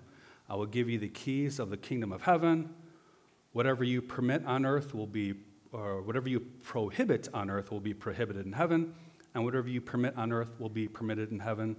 I 0.49 0.55
will 0.55 0.67
give 0.67 0.89
you 0.89 0.99
the 0.99 1.09
keys 1.09 1.59
of 1.59 1.71
the 1.71 1.77
kingdom 1.77 2.13
of 2.13 2.23
heaven. 2.23 2.75
Whatever 3.53 3.85
you 3.85 4.03
permit 4.03 4.45
on 4.47 4.65
earth 4.65 4.95
will 4.95 5.07
be, 5.07 5.35
or 5.73 6.03
whatever 6.03 6.29
you 6.29 6.41
prohibit 6.41 7.29
on 7.33 7.51
earth 7.51 7.71
will 7.71 7.81
be 7.81 7.95
prohibited 7.95 8.47
in 8.47 8.53
heaven, 8.53 8.95
and 9.35 9.45
whatever 9.45 9.69
you 9.69 9.81
permit 9.81 10.17
on 10.17 10.33
earth 10.33 10.51
will 10.59 10.69
be 10.69 10.89
permitted 10.89 11.31
in 11.31 11.39
heaven. 11.39 11.77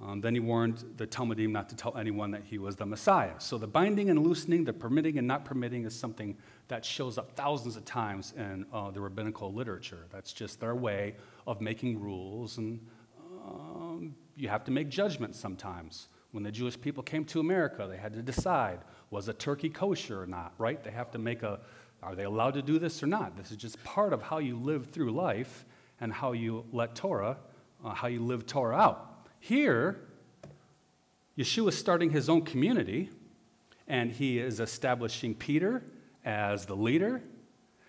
Um, 0.00 0.20
then 0.20 0.34
he 0.34 0.40
warned 0.40 0.84
the 0.96 1.06
Talmidim 1.06 1.50
not 1.50 1.68
to 1.70 1.76
tell 1.76 1.96
anyone 1.96 2.30
that 2.30 2.44
he 2.44 2.58
was 2.58 2.76
the 2.76 2.86
Messiah. 2.86 3.32
So 3.38 3.58
the 3.58 3.66
binding 3.66 4.10
and 4.10 4.24
loosening, 4.24 4.64
the 4.64 4.72
permitting 4.72 5.18
and 5.18 5.26
not 5.26 5.44
permitting, 5.44 5.84
is 5.84 5.98
something 5.98 6.36
that 6.68 6.84
shows 6.84 7.18
up 7.18 7.32
thousands 7.34 7.76
of 7.76 7.84
times 7.84 8.32
in 8.36 8.64
uh, 8.72 8.92
the 8.92 9.00
rabbinical 9.00 9.52
literature. 9.52 10.06
That's 10.12 10.32
just 10.32 10.60
their 10.60 10.76
way 10.76 11.16
of 11.46 11.60
making 11.60 12.00
rules, 12.00 12.58
and 12.58 12.86
um, 13.44 14.14
you 14.36 14.48
have 14.48 14.62
to 14.64 14.70
make 14.70 14.88
judgments 14.88 15.40
sometimes. 15.40 16.08
When 16.32 16.44
the 16.44 16.52
Jewish 16.52 16.80
people 16.80 17.02
came 17.02 17.24
to 17.26 17.40
America, 17.40 17.86
they 17.88 17.96
had 17.96 18.12
to 18.14 18.22
decide 18.22 18.80
was 19.10 19.28
a 19.28 19.32
turkey 19.32 19.70
kosher 19.70 20.22
or 20.22 20.26
not, 20.26 20.52
right? 20.58 20.82
They 20.82 20.90
have 20.90 21.10
to 21.12 21.18
make 21.18 21.42
a 21.42 21.60
are 22.02 22.14
they 22.14 22.24
allowed 22.24 22.54
to 22.54 22.62
do 22.62 22.78
this 22.78 23.02
or 23.02 23.06
not? 23.06 23.36
This 23.36 23.50
is 23.50 23.56
just 23.56 23.82
part 23.82 24.12
of 24.12 24.22
how 24.22 24.38
you 24.38 24.56
live 24.56 24.86
through 24.86 25.10
life 25.10 25.64
and 26.00 26.12
how 26.12 26.32
you 26.32 26.64
let 26.72 26.94
Torah, 26.94 27.38
uh, 27.84 27.90
how 27.90 28.06
you 28.06 28.20
live 28.20 28.46
Torah 28.46 28.76
out. 28.76 29.26
Here, 29.40 30.00
Yeshua 31.36 31.68
is 31.68 31.78
starting 31.78 32.10
his 32.10 32.28
own 32.28 32.42
community, 32.42 33.10
and 33.88 34.12
he 34.12 34.38
is 34.38 34.60
establishing 34.60 35.34
Peter 35.34 35.82
as 36.24 36.66
the 36.66 36.76
leader, 36.76 37.22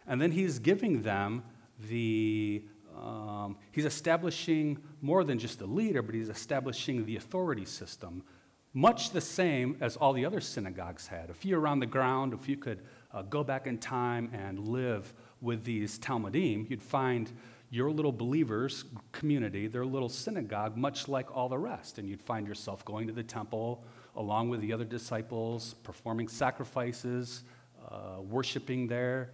and 0.07 0.19
then 0.19 0.31
he's 0.31 0.57
giving 0.57 1.03
them 1.03 1.43
the, 1.87 2.63
um, 3.01 3.57
he's 3.71 3.85
establishing 3.85 4.79
more 5.01 5.23
than 5.23 5.39
just 5.39 5.59
the 5.59 5.65
leader, 5.65 6.01
but 6.01 6.15
he's 6.15 6.29
establishing 6.29 7.05
the 7.05 7.15
authority 7.15 7.65
system, 7.65 8.23
much 8.73 9.11
the 9.11 9.21
same 9.21 9.77
as 9.81 9.95
all 9.97 10.13
the 10.13 10.25
other 10.25 10.41
synagogues 10.41 11.07
had. 11.07 11.29
If 11.29 11.45
you're 11.45 11.67
on 11.67 11.79
the 11.79 11.85
ground, 11.85 12.33
if 12.33 12.47
you 12.47 12.57
could 12.57 12.81
uh, 13.13 13.23
go 13.23 13.43
back 13.43 13.67
in 13.67 13.77
time 13.77 14.29
and 14.33 14.67
live 14.67 15.13
with 15.41 15.63
these 15.63 15.97
Talmidim, 15.97 16.69
you'd 16.69 16.83
find 16.83 17.31
your 17.71 17.91
little 17.91 18.11
believers 18.11 18.85
community, 19.11 19.67
their 19.67 19.85
little 19.85 20.09
synagogue, 20.09 20.75
much 20.75 21.07
like 21.07 21.35
all 21.35 21.49
the 21.49 21.57
rest. 21.57 21.99
And 21.99 22.09
you'd 22.09 22.21
find 22.21 22.47
yourself 22.47 22.83
going 22.83 23.07
to 23.07 23.13
the 23.13 23.23
temple 23.23 23.83
along 24.15 24.49
with 24.49 24.61
the 24.61 24.73
other 24.73 24.83
disciples, 24.83 25.75
performing 25.83 26.27
sacrifices, 26.27 27.43
uh, 27.89 28.21
worshiping 28.21 28.87
there, 28.87 29.31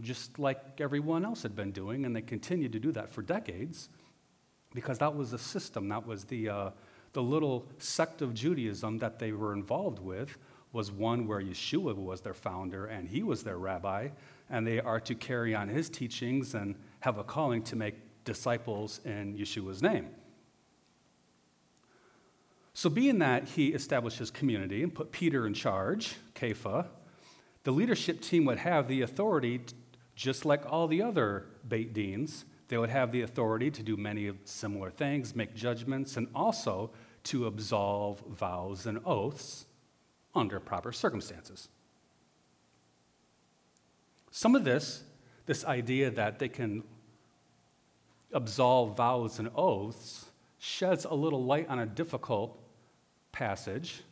just 0.00 0.38
like 0.38 0.80
everyone 0.80 1.24
else 1.24 1.42
had 1.42 1.54
been 1.56 1.72
doing. 1.72 2.04
And 2.04 2.14
they 2.14 2.22
continued 2.22 2.72
to 2.72 2.78
do 2.78 2.92
that 2.92 3.10
for 3.10 3.22
decades 3.22 3.88
because 4.74 4.98
that 4.98 5.14
was 5.14 5.30
the 5.30 5.38
system, 5.38 5.88
that 5.88 6.06
was 6.06 6.24
the, 6.24 6.48
uh, 6.48 6.70
the 7.12 7.22
little 7.22 7.66
sect 7.78 8.22
of 8.22 8.34
Judaism 8.34 8.98
that 8.98 9.18
they 9.18 9.32
were 9.32 9.52
involved 9.52 9.98
with. 9.98 10.36
Was 10.72 10.92
one 10.92 11.26
where 11.26 11.40
Yeshua 11.40 11.96
was 11.96 12.20
their 12.20 12.34
founder 12.34 12.86
and 12.86 13.08
he 13.08 13.24
was 13.24 13.42
their 13.42 13.58
rabbi, 13.58 14.10
and 14.48 14.64
they 14.64 14.78
are 14.78 15.00
to 15.00 15.16
carry 15.16 15.52
on 15.52 15.68
his 15.68 15.90
teachings 15.90 16.54
and 16.54 16.76
have 17.00 17.18
a 17.18 17.24
calling 17.24 17.62
to 17.64 17.74
make 17.74 17.96
disciples 18.24 19.00
in 19.04 19.36
Yeshua's 19.36 19.82
name. 19.82 20.10
So, 22.72 22.88
being 22.88 23.18
that 23.18 23.48
he 23.48 23.68
established 23.68 24.18
his 24.18 24.30
community 24.30 24.82
and 24.82 24.94
put 24.94 25.10
Peter 25.10 25.46
in 25.46 25.54
charge, 25.54 26.14
Kepha, 26.34 26.86
the 27.64 27.72
leadership 27.72 28.20
team 28.20 28.44
would 28.46 28.58
have 28.58 28.88
the 28.88 29.02
authority, 29.02 29.60
just 30.14 30.44
like 30.44 30.70
all 30.70 30.88
the 30.88 31.02
other 31.02 31.46
Beit 31.66 31.92
Dins, 31.92 32.44
they 32.68 32.78
would 32.78 32.90
have 32.90 33.10
the 33.10 33.22
authority 33.22 33.70
to 33.70 33.82
do 33.82 33.96
many 33.96 34.30
similar 34.44 34.90
things, 34.90 35.34
make 35.34 35.54
judgments, 35.54 36.16
and 36.16 36.28
also 36.34 36.90
to 37.24 37.46
absolve 37.46 38.20
vows 38.20 38.86
and 38.86 39.00
oaths 39.04 39.66
under 40.34 40.60
proper 40.60 40.92
circumstances. 40.92 41.68
Some 44.30 44.54
of 44.54 44.64
this 44.64 45.02
this 45.46 45.64
idea 45.64 46.10
that 46.12 46.38
they 46.38 46.48
can 46.48 46.84
absolve 48.32 48.96
vows 48.96 49.40
and 49.40 49.50
oaths 49.56 50.26
sheds 50.58 51.04
a 51.04 51.12
little 51.12 51.44
light 51.44 51.68
on 51.68 51.80
a 51.80 51.86
difficult 51.86 52.56
passage. 53.32 54.02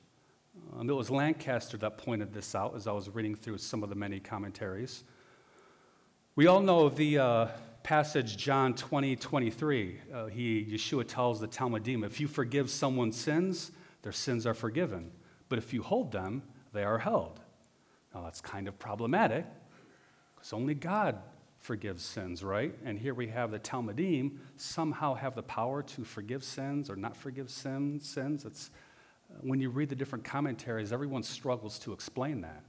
Um, 0.79 0.89
it 0.89 0.93
was 0.93 1.11
Lancaster 1.11 1.77
that 1.79 1.99
pointed 1.99 2.33
this 2.33 2.55
out 2.55 2.75
as 2.77 2.87
I 2.87 2.93
was 2.93 3.09
reading 3.09 3.35
through 3.35 3.59
some 3.59 3.83
of 3.83 3.89
the 3.89 3.95
many 3.95 4.21
commentaries. 4.21 5.05
We 6.37 6.47
all 6.47 6.61
know 6.61 6.89
the 6.89 7.19
uh, 7.19 7.49
passage 7.83 8.37
John 8.37 8.75
20, 8.75 9.17
23. 9.17 10.01
Uh, 10.13 10.27
he, 10.27 10.65
Yeshua 10.65 11.07
tells 11.07 11.41
the 11.41 11.49
Talmidim, 11.49 12.05
if 12.05 12.21
you 12.21 12.29
forgive 12.29 12.71
someone's 12.71 13.17
sins, 13.17 13.73
their 14.03 14.13
sins 14.13 14.47
are 14.47 14.55
forgiven. 14.55 15.11
But 15.49 15.59
if 15.59 15.73
you 15.73 15.83
hold 15.83 16.13
them, 16.13 16.43
they 16.73 16.85
are 16.85 16.99
held. 16.99 17.41
Now 18.15 18.23
that's 18.23 18.41
kind 18.41 18.69
of 18.69 18.79
problematic 18.79 19.47
because 20.37 20.53
only 20.53 20.75
God 20.75 21.19
forgives 21.59 22.05
sins, 22.05 22.45
right? 22.45 22.75
And 22.85 22.99
here 22.99 23.15
we 23.15 23.29
have 23.29 23.51
the 23.51 23.59
Talmidim 23.59 24.39
somehow 24.57 25.15
have 25.15 25.35
the 25.35 25.43
power 25.43 25.83
to 25.83 26.05
forgive 26.05 26.45
sins 26.45 26.89
or 26.89 26.97
not 26.97 27.17
forgive 27.17 27.51
sins. 27.51 28.09
sins. 28.09 28.45
It's, 28.45 28.71
when 29.41 29.61
you 29.61 29.71
read 29.71 29.89
the 29.89 29.97
different 29.97 30.25
commentaries, 30.25 30.93
everyone 30.93 31.23
struggles 31.23 31.79
to 31.81 31.93
explain 31.93 32.41
that. 32.43 32.63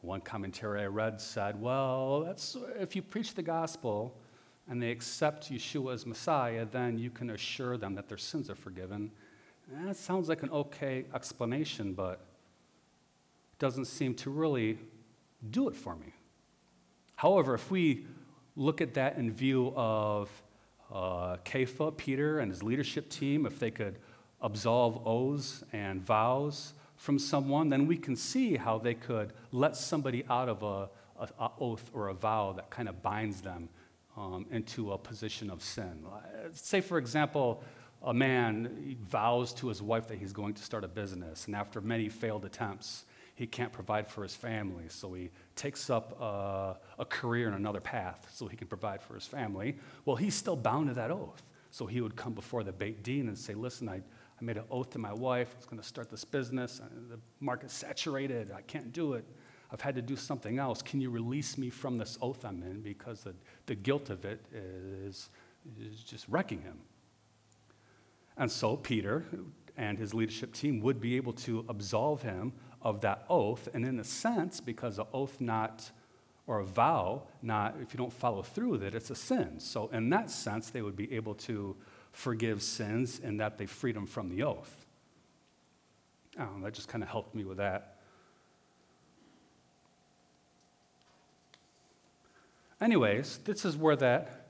One 0.00 0.20
commentary 0.20 0.82
I 0.82 0.86
read 0.86 1.20
said, 1.20 1.60
well, 1.60 2.20
that's, 2.20 2.56
if 2.78 2.94
you 2.94 3.02
preach 3.02 3.34
the 3.34 3.42
gospel 3.42 4.14
and 4.68 4.82
they 4.82 4.90
accept 4.90 5.50
Yeshua 5.50 5.94
as 5.94 6.04
Messiah, 6.04 6.66
then 6.70 6.98
you 6.98 7.10
can 7.10 7.30
assure 7.30 7.76
them 7.76 7.94
that 7.94 8.08
their 8.08 8.18
sins 8.18 8.50
are 8.50 8.54
forgiven. 8.54 9.10
That 9.70 9.96
sounds 9.96 10.28
like 10.28 10.42
an 10.42 10.50
okay 10.50 11.06
explanation, 11.14 11.94
but 11.94 12.20
it 13.52 13.58
doesn't 13.58 13.86
seem 13.86 14.14
to 14.16 14.30
really 14.30 14.78
do 15.50 15.68
it 15.68 15.76
for 15.76 15.96
me. 15.96 16.12
However, 17.16 17.54
if 17.54 17.70
we 17.70 18.06
look 18.56 18.80
at 18.80 18.94
that 18.94 19.16
in 19.16 19.32
view 19.32 19.72
of 19.74 20.30
uh, 20.92 21.36
Kepha, 21.44 21.96
Peter, 21.96 22.40
and 22.40 22.50
his 22.50 22.62
leadership 22.62 23.08
team, 23.08 23.46
if 23.46 23.58
they 23.58 23.70
could 23.70 23.98
absolve 24.40 25.06
oaths 25.06 25.64
and 25.72 26.02
vows 26.02 26.74
from 26.96 27.18
someone, 27.18 27.68
then 27.68 27.86
we 27.86 27.96
can 27.96 28.16
see 28.16 28.56
how 28.56 28.78
they 28.78 28.94
could 28.94 29.32
let 29.52 29.76
somebody 29.76 30.24
out 30.30 30.48
of 30.48 30.62
a, 30.62 30.88
oath 31.60 31.90
or 31.92 32.08
a 32.08 32.14
vow 32.14 32.52
that 32.52 32.70
kind 32.70 32.88
of 32.88 33.02
binds 33.02 33.40
them 33.40 33.68
um, 34.16 34.46
into 34.50 34.92
a 34.92 34.98
position 34.98 35.50
of 35.50 35.62
sin. 35.62 36.04
Say, 36.52 36.80
for 36.80 36.98
example, 36.98 37.62
a 38.02 38.12
man 38.12 38.96
vows 39.02 39.52
to 39.54 39.68
his 39.68 39.80
wife 39.80 40.08
that 40.08 40.18
he's 40.18 40.32
going 40.32 40.54
to 40.54 40.62
start 40.62 40.84
a 40.84 40.88
business, 40.88 41.46
and 41.46 41.56
after 41.56 41.80
many 41.80 42.08
failed 42.08 42.44
attempts, 42.44 43.04
he 43.34 43.46
can't 43.46 43.72
provide 43.72 44.06
for 44.06 44.22
his 44.22 44.34
family, 44.34 44.84
so 44.88 45.12
he 45.12 45.30
takes 45.56 45.90
up 45.90 46.20
a, 46.20 46.76
a 47.00 47.04
career 47.04 47.48
in 47.48 47.54
another 47.54 47.80
path 47.80 48.28
so 48.32 48.46
he 48.46 48.56
can 48.56 48.68
provide 48.68 49.02
for 49.02 49.14
his 49.14 49.26
family. 49.26 49.76
Well, 50.04 50.16
he's 50.16 50.34
still 50.34 50.54
bound 50.54 50.88
to 50.88 50.94
that 50.94 51.10
oath. 51.10 51.42
So 51.72 51.86
he 51.86 52.00
would 52.00 52.14
come 52.14 52.34
before 52.34 52.62
the 52.62 52.70
Beit 52.70 53.02
Din 53.02 53.26
and 53.26 53.36
say, 53.36 53.54
Listen, 53.54 53.88
I, 53.88 54.02
I 54.44 54.46
made 54.46 54.58
an 54.58 54.64
oath 54.70 54.90
to 54.90 54.98
my 54.98 55.12
wife. 55.14 55.52
I 55.54 55.56
was 55.56 55.64
going 55.64 55.80
to 55.80 55.88
start 55.88 56.10
this 56.10 56.22
business. 56.22 56.78
The 57.08 57.18
market's 57.40 57.72
saturated. 57.72 58.52
I 58.54 58.60
can't 58.60 58.92
do 58.92 59.14
it. 59.14 59.24
I've 59.70 59.80
had 59.80 59.94
to 59.94 60.02
do 60.02 60.16
something 60.16 60.58
else. 60.58 60.82
Can 60.82 61.00
you 61.00 61.08
release 61.08 61.56
me 61.56 61.70
from 61.70 61.96
this 61.96 62.18
oath 62.20 62.44
I'm 62.44 62.62
in? 62.62 62.82
Because 62.82 63.22
the, 63.22 63.34
the 63.64 63.74
guilt 63.74 64.10
of 64.10 64.26
it 64.26 64.44
is, 64.52 65.30
is 65.80 66.02
just 66.02 66.28
wrecking 66.28 66.60
him. 66.60 66.76
And 68.36 68.52
so 68.52 68.76
Peter 68.76 69.24
and 69.78 69.96
his 69.96 70.12
leadership 70.12 70.52
team 70.52 70.80
would 70.80 71.00
be 71.00 71.16
able 71.16 71.32
to 71.32 71.64
absolve 71.70 72.20
him 72.20 72.52
of 72.82 73.00
that 73.00 73.24
oath. 73.30 73.70
And 73.72 73.86
in 73.86 73.98
a 73.98 74.04
sense, 74.04 74.60
because 74.60 74.98
an 74.98 75.06
oath 75.14 75.40
not, 75.40 75.90
or 76.46 76.60
a 76.60 76.66
vow, 76.66 77.22
not, 77.40 77.76
if 77.80 77.94
you 77.94 77.98
don't 77.98 78.12
follow 78.12 78.42
through 78.42 78.72
with 78.72 78.82
it, 78.82 78.94
it's 78.94 79.08
a 79.08 79.14
sin. 79.14 79.58
So 79.58 79.88
in 79.88 80.10
that 80.10 80.30
sense, 80.30 80.68
they 80.68 80.82
would 80.82 80.96
be 80.96 81.10
able 81.14 81.34
to 81.36 81.76
forgive 82.14 82.62
sins 82.62 83.20
and 83.22 83.38
that 83.40 83.58
they 83.58 83.66
freed 83.66 83.96
them 83.96 84.06
from 84.06 84.30
the 84.30 84.42
oath. 84.44 84.86
That 86.36 86.72
just 86.72 86.88
kind 86.88 87.04
of 87.04 87.10
helped 87.10 87.34
me 87.34 87.44
with 87.44 87.58
that. 87.58 87.98
Anyways, 92.80 93.38
this 93.44 93.64
is 93.64 93.76
where 93.76 93.96
that 93.96 94.46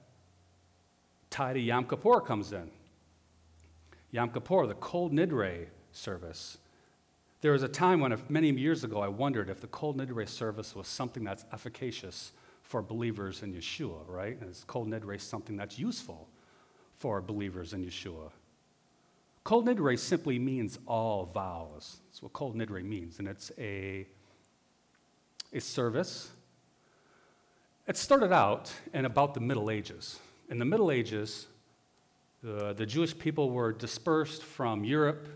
tie 1.30 1.52
to 1.52 1.61
Yom 1.61 1.87
Kippur 1.87 2.21
comes 2.21 2.52
in. 2.52 2.71
Yom 4.12 4.30
Kippur, 4.30 4.66
the 4.66 4.75
Kol 4.75 5.11
Nidre 5.11 5.66
service. 5.92 6.59
There 7.40 7.52
was 7.52 7.62
a 7.62 7.68
time 7.68 8.00
when, 8.00 8.16
many 8.28 8.50
years 8.50 8.85
ago, 8.85 9.00
I 9.00 9.09
wondered 9.09 9.50
if 9.50 9.61
the 9.61 9.66
Kol 9.66 9.94
Nidre 9.94 10.28
service 10.28 10.75
was 10.75 10.87
something 10.87 11.25
that's 11.25 11.44
efficacious 11.52 12.33
for 12.62 12.80
believers 12.80 13.42
in 13.42 13.52
Yeshua, 13.52 14.09
right? 14.09 14.38
Is 14.42 14.64
Kol 14.66 14.87
Nidre 14.87 15.21
something 15.21 15.56
that's 15.56 15.78
useful 15.78 16.28
for 17.04 17.20
believers 17.20 17.75
in 17.75 17.84
Yeshua? 17.84 18.30
Kol 19.44 19.62
Nidre 19.62 19.99
simply 19.99 20.38
means 20.38 20.78
all 20.87 21.26
vows. 21.26 21.99
That's 22.06 22.23
what 22.23 22.32
Kol 22.32 22.54
Nidre 22.54 22.82
means. 22.82 23.18
And 23.18 23.28
it's 23.28 23.52
a, 23.58 24.06
a 25.52 25.61
service. 25.61 26.30
It 27.87 27.99
started 27.99 28.32
out 28.32 28.73
in 28.94 29.04
about 29.04 29.34
the 29.34 29.40
Middle 29.40 29.68
Ages. 29.68 30.18
In 30.49 30.58
the 30.58 30.64
Middle 30.64 30.90
Ages, 30.90 31.46
the, 32.42 32.73
the 32.73 32.87
Jewish 32.87 33.18
people 33.18 33.50
were 33.50 33.75
dispersed 33.75 34.42
from 34.42 34.83
Europe 34.83 35.29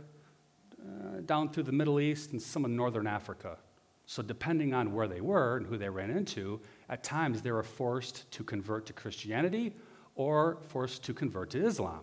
uh, 0.82 1.20
down 1.26 1.50
through 1.50 1.64
the 1.64 1.72
Middle 1.72 2.00
East 2.00 2.32
and 2.32 2.40
some 2.40 2.64
of 2.64 2.70
northern 2.70 3.06
Africa. 3.06 3.58
So, 4.06 4.22
depending 4.22 4.72
on 4.72 4.94
where 4.94 5.06
they 5.06 5.20
were 5.20 5.58
and 5.58 5.66
who 5.66 5.76
they 5.76 5.90
ran 5.90 6.08
into, 6.08 6.62
at 6.88 7.04
times 7.04 7.42
they 7.42 7.52
were 7.52 7.62
forced 7.62 8.30
to 8.30 8.42
convert 8.42 8.86
to 8.86 8.94
Christianity 8.94 9.74
or 10.18 10.58
forced 10.62 11.04
to 11.04 11.14
convert 11.14 11.50
to 11.50 11.64
Islam. 11.64 12.00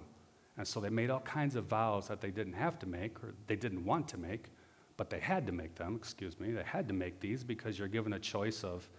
And 0.58 0.66
so 0.66 0.80
they 0.80 0.90
made 0.90 1.10
all 1.10 1.20
kinds 1.20 1.58
of 1.58 1.66
vows 1.66 2.08
that 2.08 2.22
they 2.22 2.32
didn't 2.32 2.54
have 2.54 2.80
to 2.80 2.88
make 2.88 3.22
or 3.22 3.36
they 3.46 3.58
didn't 3.58 3.84
want 3.84 4.08
to 4.08 4.18
make, 4.18 4.46
but 4.96 5.10
they 5.10 5.20
had 5.20 5.46
to 5.48 5.52
make 5.52 5.76
them, 5.76 5.98
excuse 5.98 6.40
me. 6.40 6.52
They 6.52 6.64
had 6.64 6.88
to 6.88 6.94
make 6.94 7.20
these 7.20 7.44
because 7.44 7.78
you're 7.78 7.90
given 7.90 8.14
a 8.14 8.20
choice 8.20 8.64
of 8.64 8.90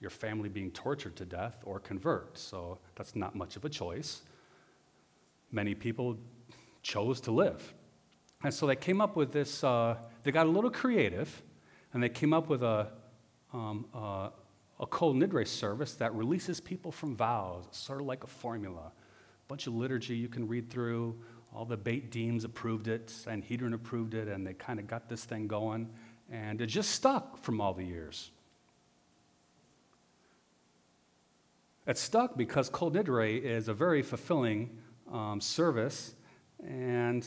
your 0.00 0.10
family 0.10 0.48
being 0.48 0.72
tortured 0.72 1.14
to 1.16 1.24
death 1.24 1.62
or 1.64 1.78
convert. 1.78 2.36
So 2.36 2.78
that's 2.96 3.14
not 3.14 3.36
much 3.36 3.54
of 3.54 3.64
a 3.64 3.68
choice. 3.68 4.22
Many 5.52 5.76
people 5.76 6.18
chose 6.82 7.20
to 7.22 7.30
live. 7.30 7.72
And 8.42 8.52
so 8.52 8.66
they 8.66 8.76
came 8.76 9.00
up 9.00 9.14
with 9.14 9.30
this, 9.30 9.62
uh, 9.62 9.96
they 10.24 10.32
got 10.32 10.46
a 10.46 10.50
little 10.50 10.70
creative, 10.70 11.40
and 11.92 12.02
they 12.02 12.08
came 12.08 12.32
up 12.32 12.48
with 12.48 12.64
a, 12.64 12.88
um, 13.52 13.86
uh, 13.94 14.30
a 14.84 14.86
Kol 14.86 15.14
Nidre 15.14 15.48
service 15.48 15.94
that 15.94 16.14
releases 16.14 16.60
people 16.60 16.92
from 16.92 17.16
vows, 17.16 17.64
sort 17.70 18.02
of 18.02 18.06
like 18.06 18.22
a 18.22 18.26
formula. 18.26 18.92
A 18.92 19.48
bunch 19.48 19.66
of 19.66 19.74
liturgy 19.74 20.14
you 20.14 20.28
can 20.28 20.46
read 20.46 20.68
through. 20.68 21.18
All 21.54 21.64
the 21.64 21.78
Beit 21.78 22.10
Dins 22.10 22.44
approved 22.44 22.86
it, 22.86 23.08
Sanhedrin 23.08 23.72
approved 23.72 24.12
it, 24.12 24.28
and 24.28 24.46
they 24.46 24.52
kind 24.52 24.78
of 24.78 24.86
got 24.86 25.08
this 25.08 25.24
thing 25.24 25.48
going. 25.48 25.88
And 26.30 26.60
it 26.60 26.66
just 26.66 26.90
stuck 26.90 27.42
from 27.42 27.62
all 27.62 27.72
the 27.72 27.84
years. 27.84 28.30
It 31.86 31.96
stuck 31.96 32.36
because 32.36 32.68
Kol 32.68 32.90
Nidre 32.90 33.40
is 33.40 33.68
a 33.68 33.74
very 33.74 34.02
fulfilling 34.02 34.76
um, 35.10 35.40
service, 35.40 36.14
and 36.62 37.26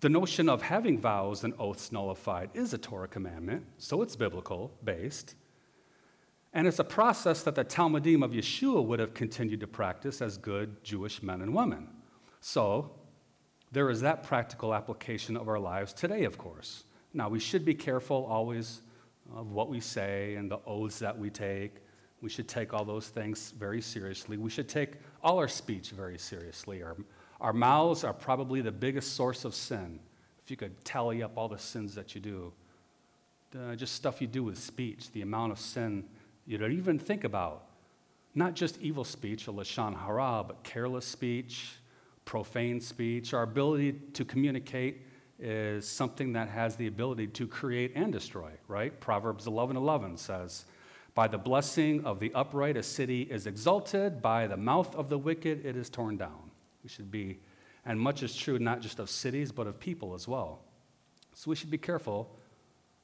the 0.00 0.08
notion 0.08 0.48
of 0.48 0.62
having 0.62 0.98
vows 0.98 1.44
and 1.44 1.52
oaths 1.58 1.92
nullified 1.92 2.50
is 2.54 2.72
a 2.72 2.78
Torah 2.78 3.08
commandment, 3.08 3.66
so 3.78 4.02
it's 4.02 4.16
biblical 4.16 4.72
based. 4.82 5.34
And 6.52 6.66
it's 6.66 6.78
a 6.78 6.84
process 6.84 7.42
that 7.44 7.54
the 7.54 7.64
Talmidim 7.64 8.24
of 8.24 8.32
Yeshua 8.32 8.84
would 8.84 8.98
have 8.98 9.14
continued 9.14 9.60
to 9.60 9.66
practice 9.66 10.20
as 10.20 10.36
good 10.36 10.82
Jewish 10.82 11.22
men 11.22 11.42
and 11.42 11.54
women. 11.54 11.88
So 12.40 12.92
there 13.70 13.88
is 13.90 14.00
that 14.00 14.24
practical 14.24 14.74
application 14.74 15.36
of 15.36 15.48
our 15.48 15.60
lives 15.60 15.92
today, 15.92 16.24
of 16.24 16.38
course. 16.38 16.84
Now, 17.12 17.28
we 17.28 17.38
should 17.38 17.64
be 17.64 17.74
careful 17.74 18.26
always 18.28 18.82
of 19.34 19.52
what 19.52 19.68
we 19.68 19.80
say 19.80 20.34
and 20.34 20.50
the 20.50 20.58
oaths 20.66 20.98
that 21.00 21.16
we 21.16 21.30
take. 21.30 21.76
We 22.20 22.30
should 22.30 22.48
take 22.48 22.74
all 22.74 22.84
those 22.84 23.08
things 23.08 23.52
very 23.56 23.80
seriously. 23.80 24.36
We 24.36 24.50
should 24.50 24.68
take 24.68 24.94
all 25.22 25.38
our 25.38 25.48
speech 25.48 25.90
very 25.90 26.18
seriously, 26.18 26.82
our 26.82 26.96
our 27.40 27.52
mouths 27.52 28.04
are 28.04 28.12
probably 28.12 28.60
the 28.60 28.72
biggest 28.72 29.14
source 29.14 29.44
of 29.44 29.54
sin. 29.54 30.00
If 30.42 30.50
you 30.50 30.56
could 30.56 30.84
tally 30.84 31.22
up 31.22 31.32
all 31.36 31.48
the 31.48 31.58
sins 31.58 31.94
that 31.94 32.14
you 32.14 32.20
do, 32.20 32.52
uh, 33.58 33.74
just 33.74 33.94
stuff 33.94 34.20
you 34.20 34.26
do 34.26 34.44
with 34.44 34.58
speech, 34.58 35.10
the 35.12 35.22
amount 35.22 35.52
of 35.52 35.58
sin 35.58 36.04
you 36.46 36.58
don't 36.58 36.72
even 36.72 36.98
think 36.98 37.24
about. 37.24 37.64
Not 38.34 38.54
just 38.54 38.80
evil 38.80 39.04
speech, 39.04 39.48
a 39.48 39.52
lashon 39.52 39.98
hara, 39.98 40.44
but 40.46 40.62
careless 40.62 41.06
speech, 41.06 41.72
profane 42.24 42.80
speech. 42.80 43.34
Our 43.34 43.42
ability 43.42 43.92
to 44.12 44.24
communicate 44.24 45.02
is 45.38 45.88
something 45.88 46.34
that 46.34 46.48
has 46.48 46.76
the 46.76 46.86
ability 46.86 47.28
to 47.28 47.46
create 47.46 47.92
and 47.96 48.12
destroy, 48.12 48.52
right? 48.68 48.98
Proverbs 49.00 49.46
11 49.46 49.76
11 49.76 50.16
says, 50.18 50.66
By 51.14 51.26
the 51.26 51.38
blessing 51.38 52.04
of 52.04 52.20
the 52.20 52.32
upright, 52.34 52.76
a 52.76 52.82
city 52.82 53.22
is 53.22 53.46
exalted, 53.46 54.20
by 54.20 54.46
the 54.46 54.56
mouth 54.56 54.94
of 54.94 55.08
the 55.08 55.18
wicked, 55.18 55.64
it 55.64 55.76
is 55.76 55.88
torn 55.88 56.18
down. 56.18 56.49
We 56.82 56.88
should 56.88 57.10
be, 57.10 57.40
and 57.84 58.00
much 58.00 58.22
is 58.22 58.34
true 58.34 58.58
not 58.58 58.80
just 58.80 58.98
of 58.98 59.10
cities, 59.10 59.52
but 59.52 59.66
of 59.66 59.78
people 59.78 60.14
as 60.14 60.26
well. 60.26 60.60
So 61.34 61.50
we 61.50 61.56
should 61.56 61.70
be 61.70 61.78
careful 61.78 62.36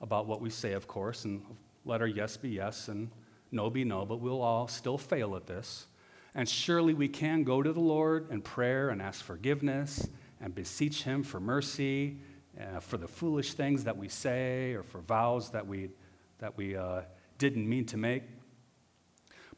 about 0.00 0.26
what 0.26 0.40
we 0.40 0.50
say, 0.50 0.72
of 0.72 0.86
course, 0.86 1.24
and 1.24 1.42
let 1.84 2.00
our 2.00 2.06
yes 2.06 2.36
be 2.36 2.50
yes 2.50 2.88
and 2.88 3.10
no 3.52 3.70
be 3.70 3.84
no, 3.84 4.04
but 4.04 4.20
we'll 4.20 4.42
all 4.42 4.68
still 4.68 4.98
fail 4.98 5.36
at 5.36 5.46
this. 5.46 5.86
And 6.34 6.48
surely 6.48 6.92
we 6.92 7.08
can 7.08 7.44
go 7.44 7.62
to 7.62 7.72
the 7.72 7.80
Lord 7.80 8.30
in 8.30 8.42
prayer 8.42 8.90
and 8.90 9.00
ask 9.00 9.24
forgiveness 9.24 10.08
and 10.40 10.54
beseech 10.54 11.02
Him 11.04 11.22
for 11.22 11.40
mercy, 11.40 12.18
uh, 12.60 12.80
for 12.80 12.98
the 12.98 13.08
foolish 13.08 13.54
things 13.54 13.84
that 13.84 13.96
we 13.96 14.08
say 14.08 14.74
or 14.74 14.82
for 14.82 15.00
vows 15.00 15.50
that 15.50 15.66
we, 15.66 15.90
that 16.38 16.56
we 16.56 16.76
uh, 16.76 17.02
didn't 17.38 17.68
mean 17.68 17.86
to 17.86 17.96
make. 17.96 18.24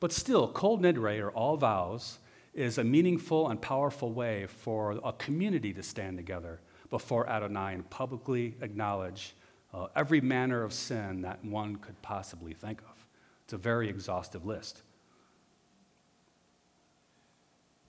But 0.00 0.12
still, 0.12 0.52
Kol 0.52 0.78
Nidre 0.78 1.20
are 1.20 1.32
all 1.32 1.56
vows 1.56 2.18
is 2.58 2.78
a 2.78 2.84
meaningful 2.84 3.48
and 3.48 3.62
powerful 3.62 4.12
way 4.12 4.46
for 4.46 4.98
a 5.04 5.12
community 5.12 5.72
to 5.72 5.82
stand 5.82 6.16
together 6.16 6.60
before 6.90 7.28
Adonai 7.28 7.74
and 7.74 7.88
publicly 7.88 8.56
acknowledge 8.60 9.34
uh, 9.72 9.86
every 9.94 10.20
manner 10.20 10.64
of 10.64 10.72
sin 10.72 11.22
that 11.22 11.44
one 11.44 11.76
could 11.76 12.00
possibly 12.02 12.54
think 12.54 12.80
of. 12.80 13.06
It's 13.44 13.52
a 13.52 13.58
very 13.58 13.88
exhaustive 13.88 14.44
list. 14.44 14.82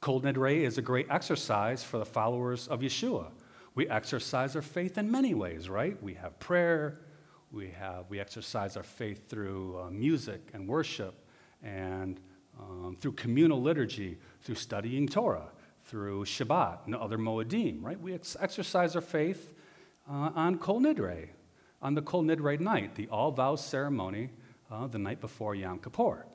Kol 0.02 0.22
Nidre 0.22 0.62
is 0.62 0.78
a 0.78 0.82
great 0.82 1.08
exercise 1.10 1.84
for 1.84 1.98
the 1.98 2.06
followers 2.06 2.68
of 2.68 2.82
Yeshua. 2.82 3.32
We 3.76 3.90
exercise 3.90 4.56
our 4.56 4.62
faith 4.62 4.98
in 4.98 5.10
many 5.10 5.34
ways, 5.34 5.68
right? 5.70 6.02
We 6.04 6.14
have 6.16 6.40
prayer, 6.40 7.00
We, 7.52 7.72
have, 7.72 8.06
we 8.10 8.20
exercise 8.20 8.78
our 8.78 8.84
faith 8.84 9.28
through 9.28 9.80
uh, 9.80 9.90
music 9.90 10.52
and 10.54 10.68
worship 10.68 11.16
and 11.64 12.20
um, 12.60 12.98
through 13.00 13.14
communal 13.14 13.62
liturgy, 13.62 14.18
through 14.42 14.56
studying 14.56 15.08
Torah, 15.08 15.50
through 15.86 16.26
Shabbat 16.26 16.86
and 16.86 16.96
other 16.96 17.18
Moedim, 17.18 17.82
right? 17.82 18.00
We 18.00 18.14
ex- 18.14 18.38
exercise 18.40 18.96
our 18.96 19.02
faith 19.02 19.54
uh, 20.10 20.32
on 20.36 20.58
Kol 20.58 20.82
Nidre, 20.82 21.30
on 21.82 21.96
the 21.96 22.02
Kol 22.02 22.24
Nidre 22.24 22.60
night, 22.60 22.96
the 22.96 23.08
all 23.08 23.32
vows 23.32 23.64
ceremony 23.64 24.30
uh, 24.72 24.88
the 24.88 25.00
night 25.00 25.22
before 25.22 25.56
Yom 25.56 25.80
Kippur. 25.80 26.26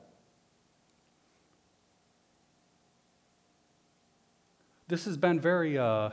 This 4.87 5.05
has 5.05 5.17
been 5.17 5.39
very, 5.39 5.77
uh, 5.77 6.11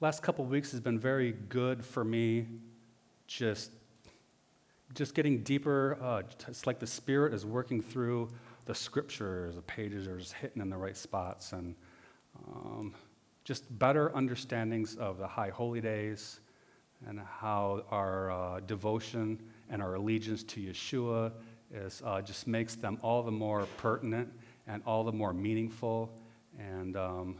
last 0.00 0.22
couple 0.22 0.44
weeks 0.44 0.72
has 0.72 0.80
been 0.80 0.98
very 0.98 1.32
good 1.32 1.84
for 1.84 2.04
me, 2.04 2.46
just, 3.26 3.70
just 4.94 5.14
getting 5.14 5.42
deeper. 5.42 5.96
Uh, 6.02 6.22
it's 6.48 6.66
like 6.66 6.80
the 6.80 6.86
Spirit 6.86 7.32
is 7.32 7.46
working 7.46 7.80
through 7.80 8.30
the 8.66 8.74
scriptures, 8.74 9.56
the 9.56 9.62
pages 9.62 10.06
are 10.06 10.18
just 10.18 10.32
hitting 10.34 10.62
in 10.62 10.70
the 10.70 10.76
right 10.76 10.96
spots, 10.96 11.52
and 11.52 11.74
um, 12.48 12.94
just 13.44 13.78
better 13.78 14.14
understandings 14.16 14.96
of 14.96 15.18
the 15.18 15.26
high 15.26 15.50
holy 15.50 15.80
days 15.80 16.40
and 17.06 17.20
how 17.20 17.84
our 17.90 18.30
uh, 18.30 18.60
devotion 18.60 19.38
and 19.68 19.82
our 19.82 19.94
allegiance 19.94 20.42
to 20.42 20.60
Yeshua 20.60 21.32
is, 21.72 22.02
uh, 22.04 22.22
just 22.22 22.46
makes 22.46 22.74
them 22.74 22.98
all 23.02 23.22
the 23.22 23.30
more 23.30 23.66
pertinent 23.76 24.32
and 24.66 24.82
all 24.86 25.04
the 25.04 25.12
more 25.12 25.34
meaningful. 25.34 26.10
And 26.58 26.96
um, 26.96 27.36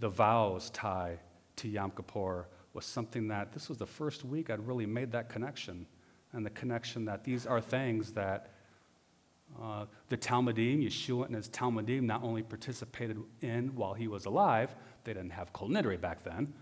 the 0.00 0.08
vows 0.08 0.70
tie 0.70 1.18
to 1.56 1.68
Yom 1.68 1.92
Kippur 1.92 2.48
was 2.74 2.84
something 2.84 3.28
that 3.28 3.52
this 3.52 3.68
was 3.68 3.78
the 3.78 3.86
first 3.86 4.24
week 4.24 4.50
I'd 4.50 4.66
really 4.66 4.86
made 4.86 5.12
that 5.12 5.28
connection. 5.28 5.86
And 6.32 6.44
the 6.44 6.50
connection 6.50 7.04
that 7.06 7.24
these 7.24 7.46
are 7.46 7.60
things 7.60 8.12
that 8.12 8.51
uh, 9.60 9.86
the 10.08 10.16
Talmidim, 10.16 10.84
Yeshua 10.84 11.26
and 11.26 11.34
his 11.34 11.48
Talmidim, 11.48 12.02
not 12.02 12.22
only 12.22 12.42
participated 12.42 13.18
in 13.40 13.74
while 13.74 13.94
he 13.94 14.08
was 14.08 14.26
alive, 14.26 14.74
they 15.04 15.12
didn't 15.12 15.30
have 15.30 15.52
Kol 15.52 15.68
Nidre 15.68 16.00
back 16.00 16.22
then, 16.22 16.52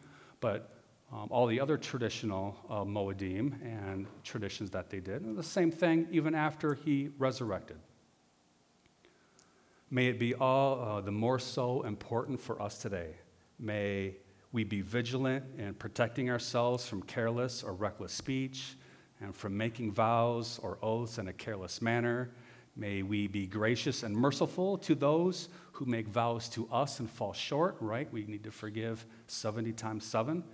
but 0.40 0.76
um, 1.12 1.28
all 1.30 1.46
the 1.46 1.60
other 1.60 1.76
traditional 1.76 2.56
uh, 2.68 2.84
Moedim 2.84 3.60
and 3.64 4.06
traditions 4.22 4.70
that 4.70 4.90
they 4.90 5.00
did. 5.00 5.22
And 5.22 5.36
the 5.36 5.42
same 5.42 5.72
thing 5.72 6.06
even 6.10 6.34
after 6.34 6.74
he 6.74 7.10
resurrected. 7.18 7.78
May 9.90 10.06
it 10.06 10.20
be 10.20 10.34
all 10.34 10.80
uh, 10.80 11.00
the 11.00 11.10
more 11.10 11.40
so 11.40 11.82
important 11.82 12.40
for 12.40 12.62
us 12.62 12.78
today. 12.78 13.16
May 13.58 14.14
we 14.52 14.62
be 14.62 14.82
vigilant 14.82 15.44
in 15.58 15.74
protecting 15.74 16.30
ourselves 16.30 16.86
from 16.86 17.02
careless 17.02 17.62
or 17.64 17.72
reckless 17.72 18.12
speech 18.12 18.76
and 19.20 19.34
from 19.34 19.56
making 19.56 19.92
vows 19.92 20.60
or 20.62 20.78
oaths 20.80 21.18
in 21.18 21.26
a 21.26 21.32
careless 21.32 21.82
manner. 21.82 22.30
May 22.76 23.02
we 23.02 23.26
be 23.26 23.46
gracious 23.46 24.02
and 24.02 24.16
merciful 24.16 24.78
to 24.78 24.94
those 24.94 25.48
who 25.72 25.84
make 25.84 26.06
vows 26.06 26.48
to 26.50 26.68
us 26.70 27.00
and 27.00 27.10
fall 27.10 27.32
short, 27.32 27.76
right? 27.80 28.10
We 28.12 28.24
need 28.24 28.44
to 28.44 28.50
forgive 28.50 29.04
70 29.26 29.72
times 29.72 30.04
7. 30.04 30.44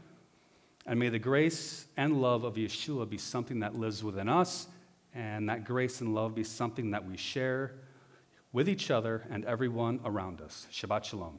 And 0.87 0.99
may 1.01 1.09
the 1.09 1.19
grace 1.19 1.87
and 1.97 2.21
love 2.23 2.45
of 2.45 2.55
Yeshua 2.55 3.09
be 3.09 3.19
something 3.19 3.61
that 3.61 3.75
lives 3.75 4.05
within 4.05 4.29
us, 4.29 4.69
and 5.15 5.49
that 5.49 5.65
grace 5.65 6.01
and 6.01 6.15
love 6.15 6.35
be 6.35 6.45
something 6.45 6.93
that 6.93 7.07
we 7.07 7.17
share 7.17 7.73
with 8.53 8.69
each 8.69 8.91
other 8.91 9.25
and 9.31 9.45
everyone 9.45 10.01
around 10.05 10.41
us. 10.41 10.67
Shabbat 10.73 11.05
Shalom. 11.05 11.39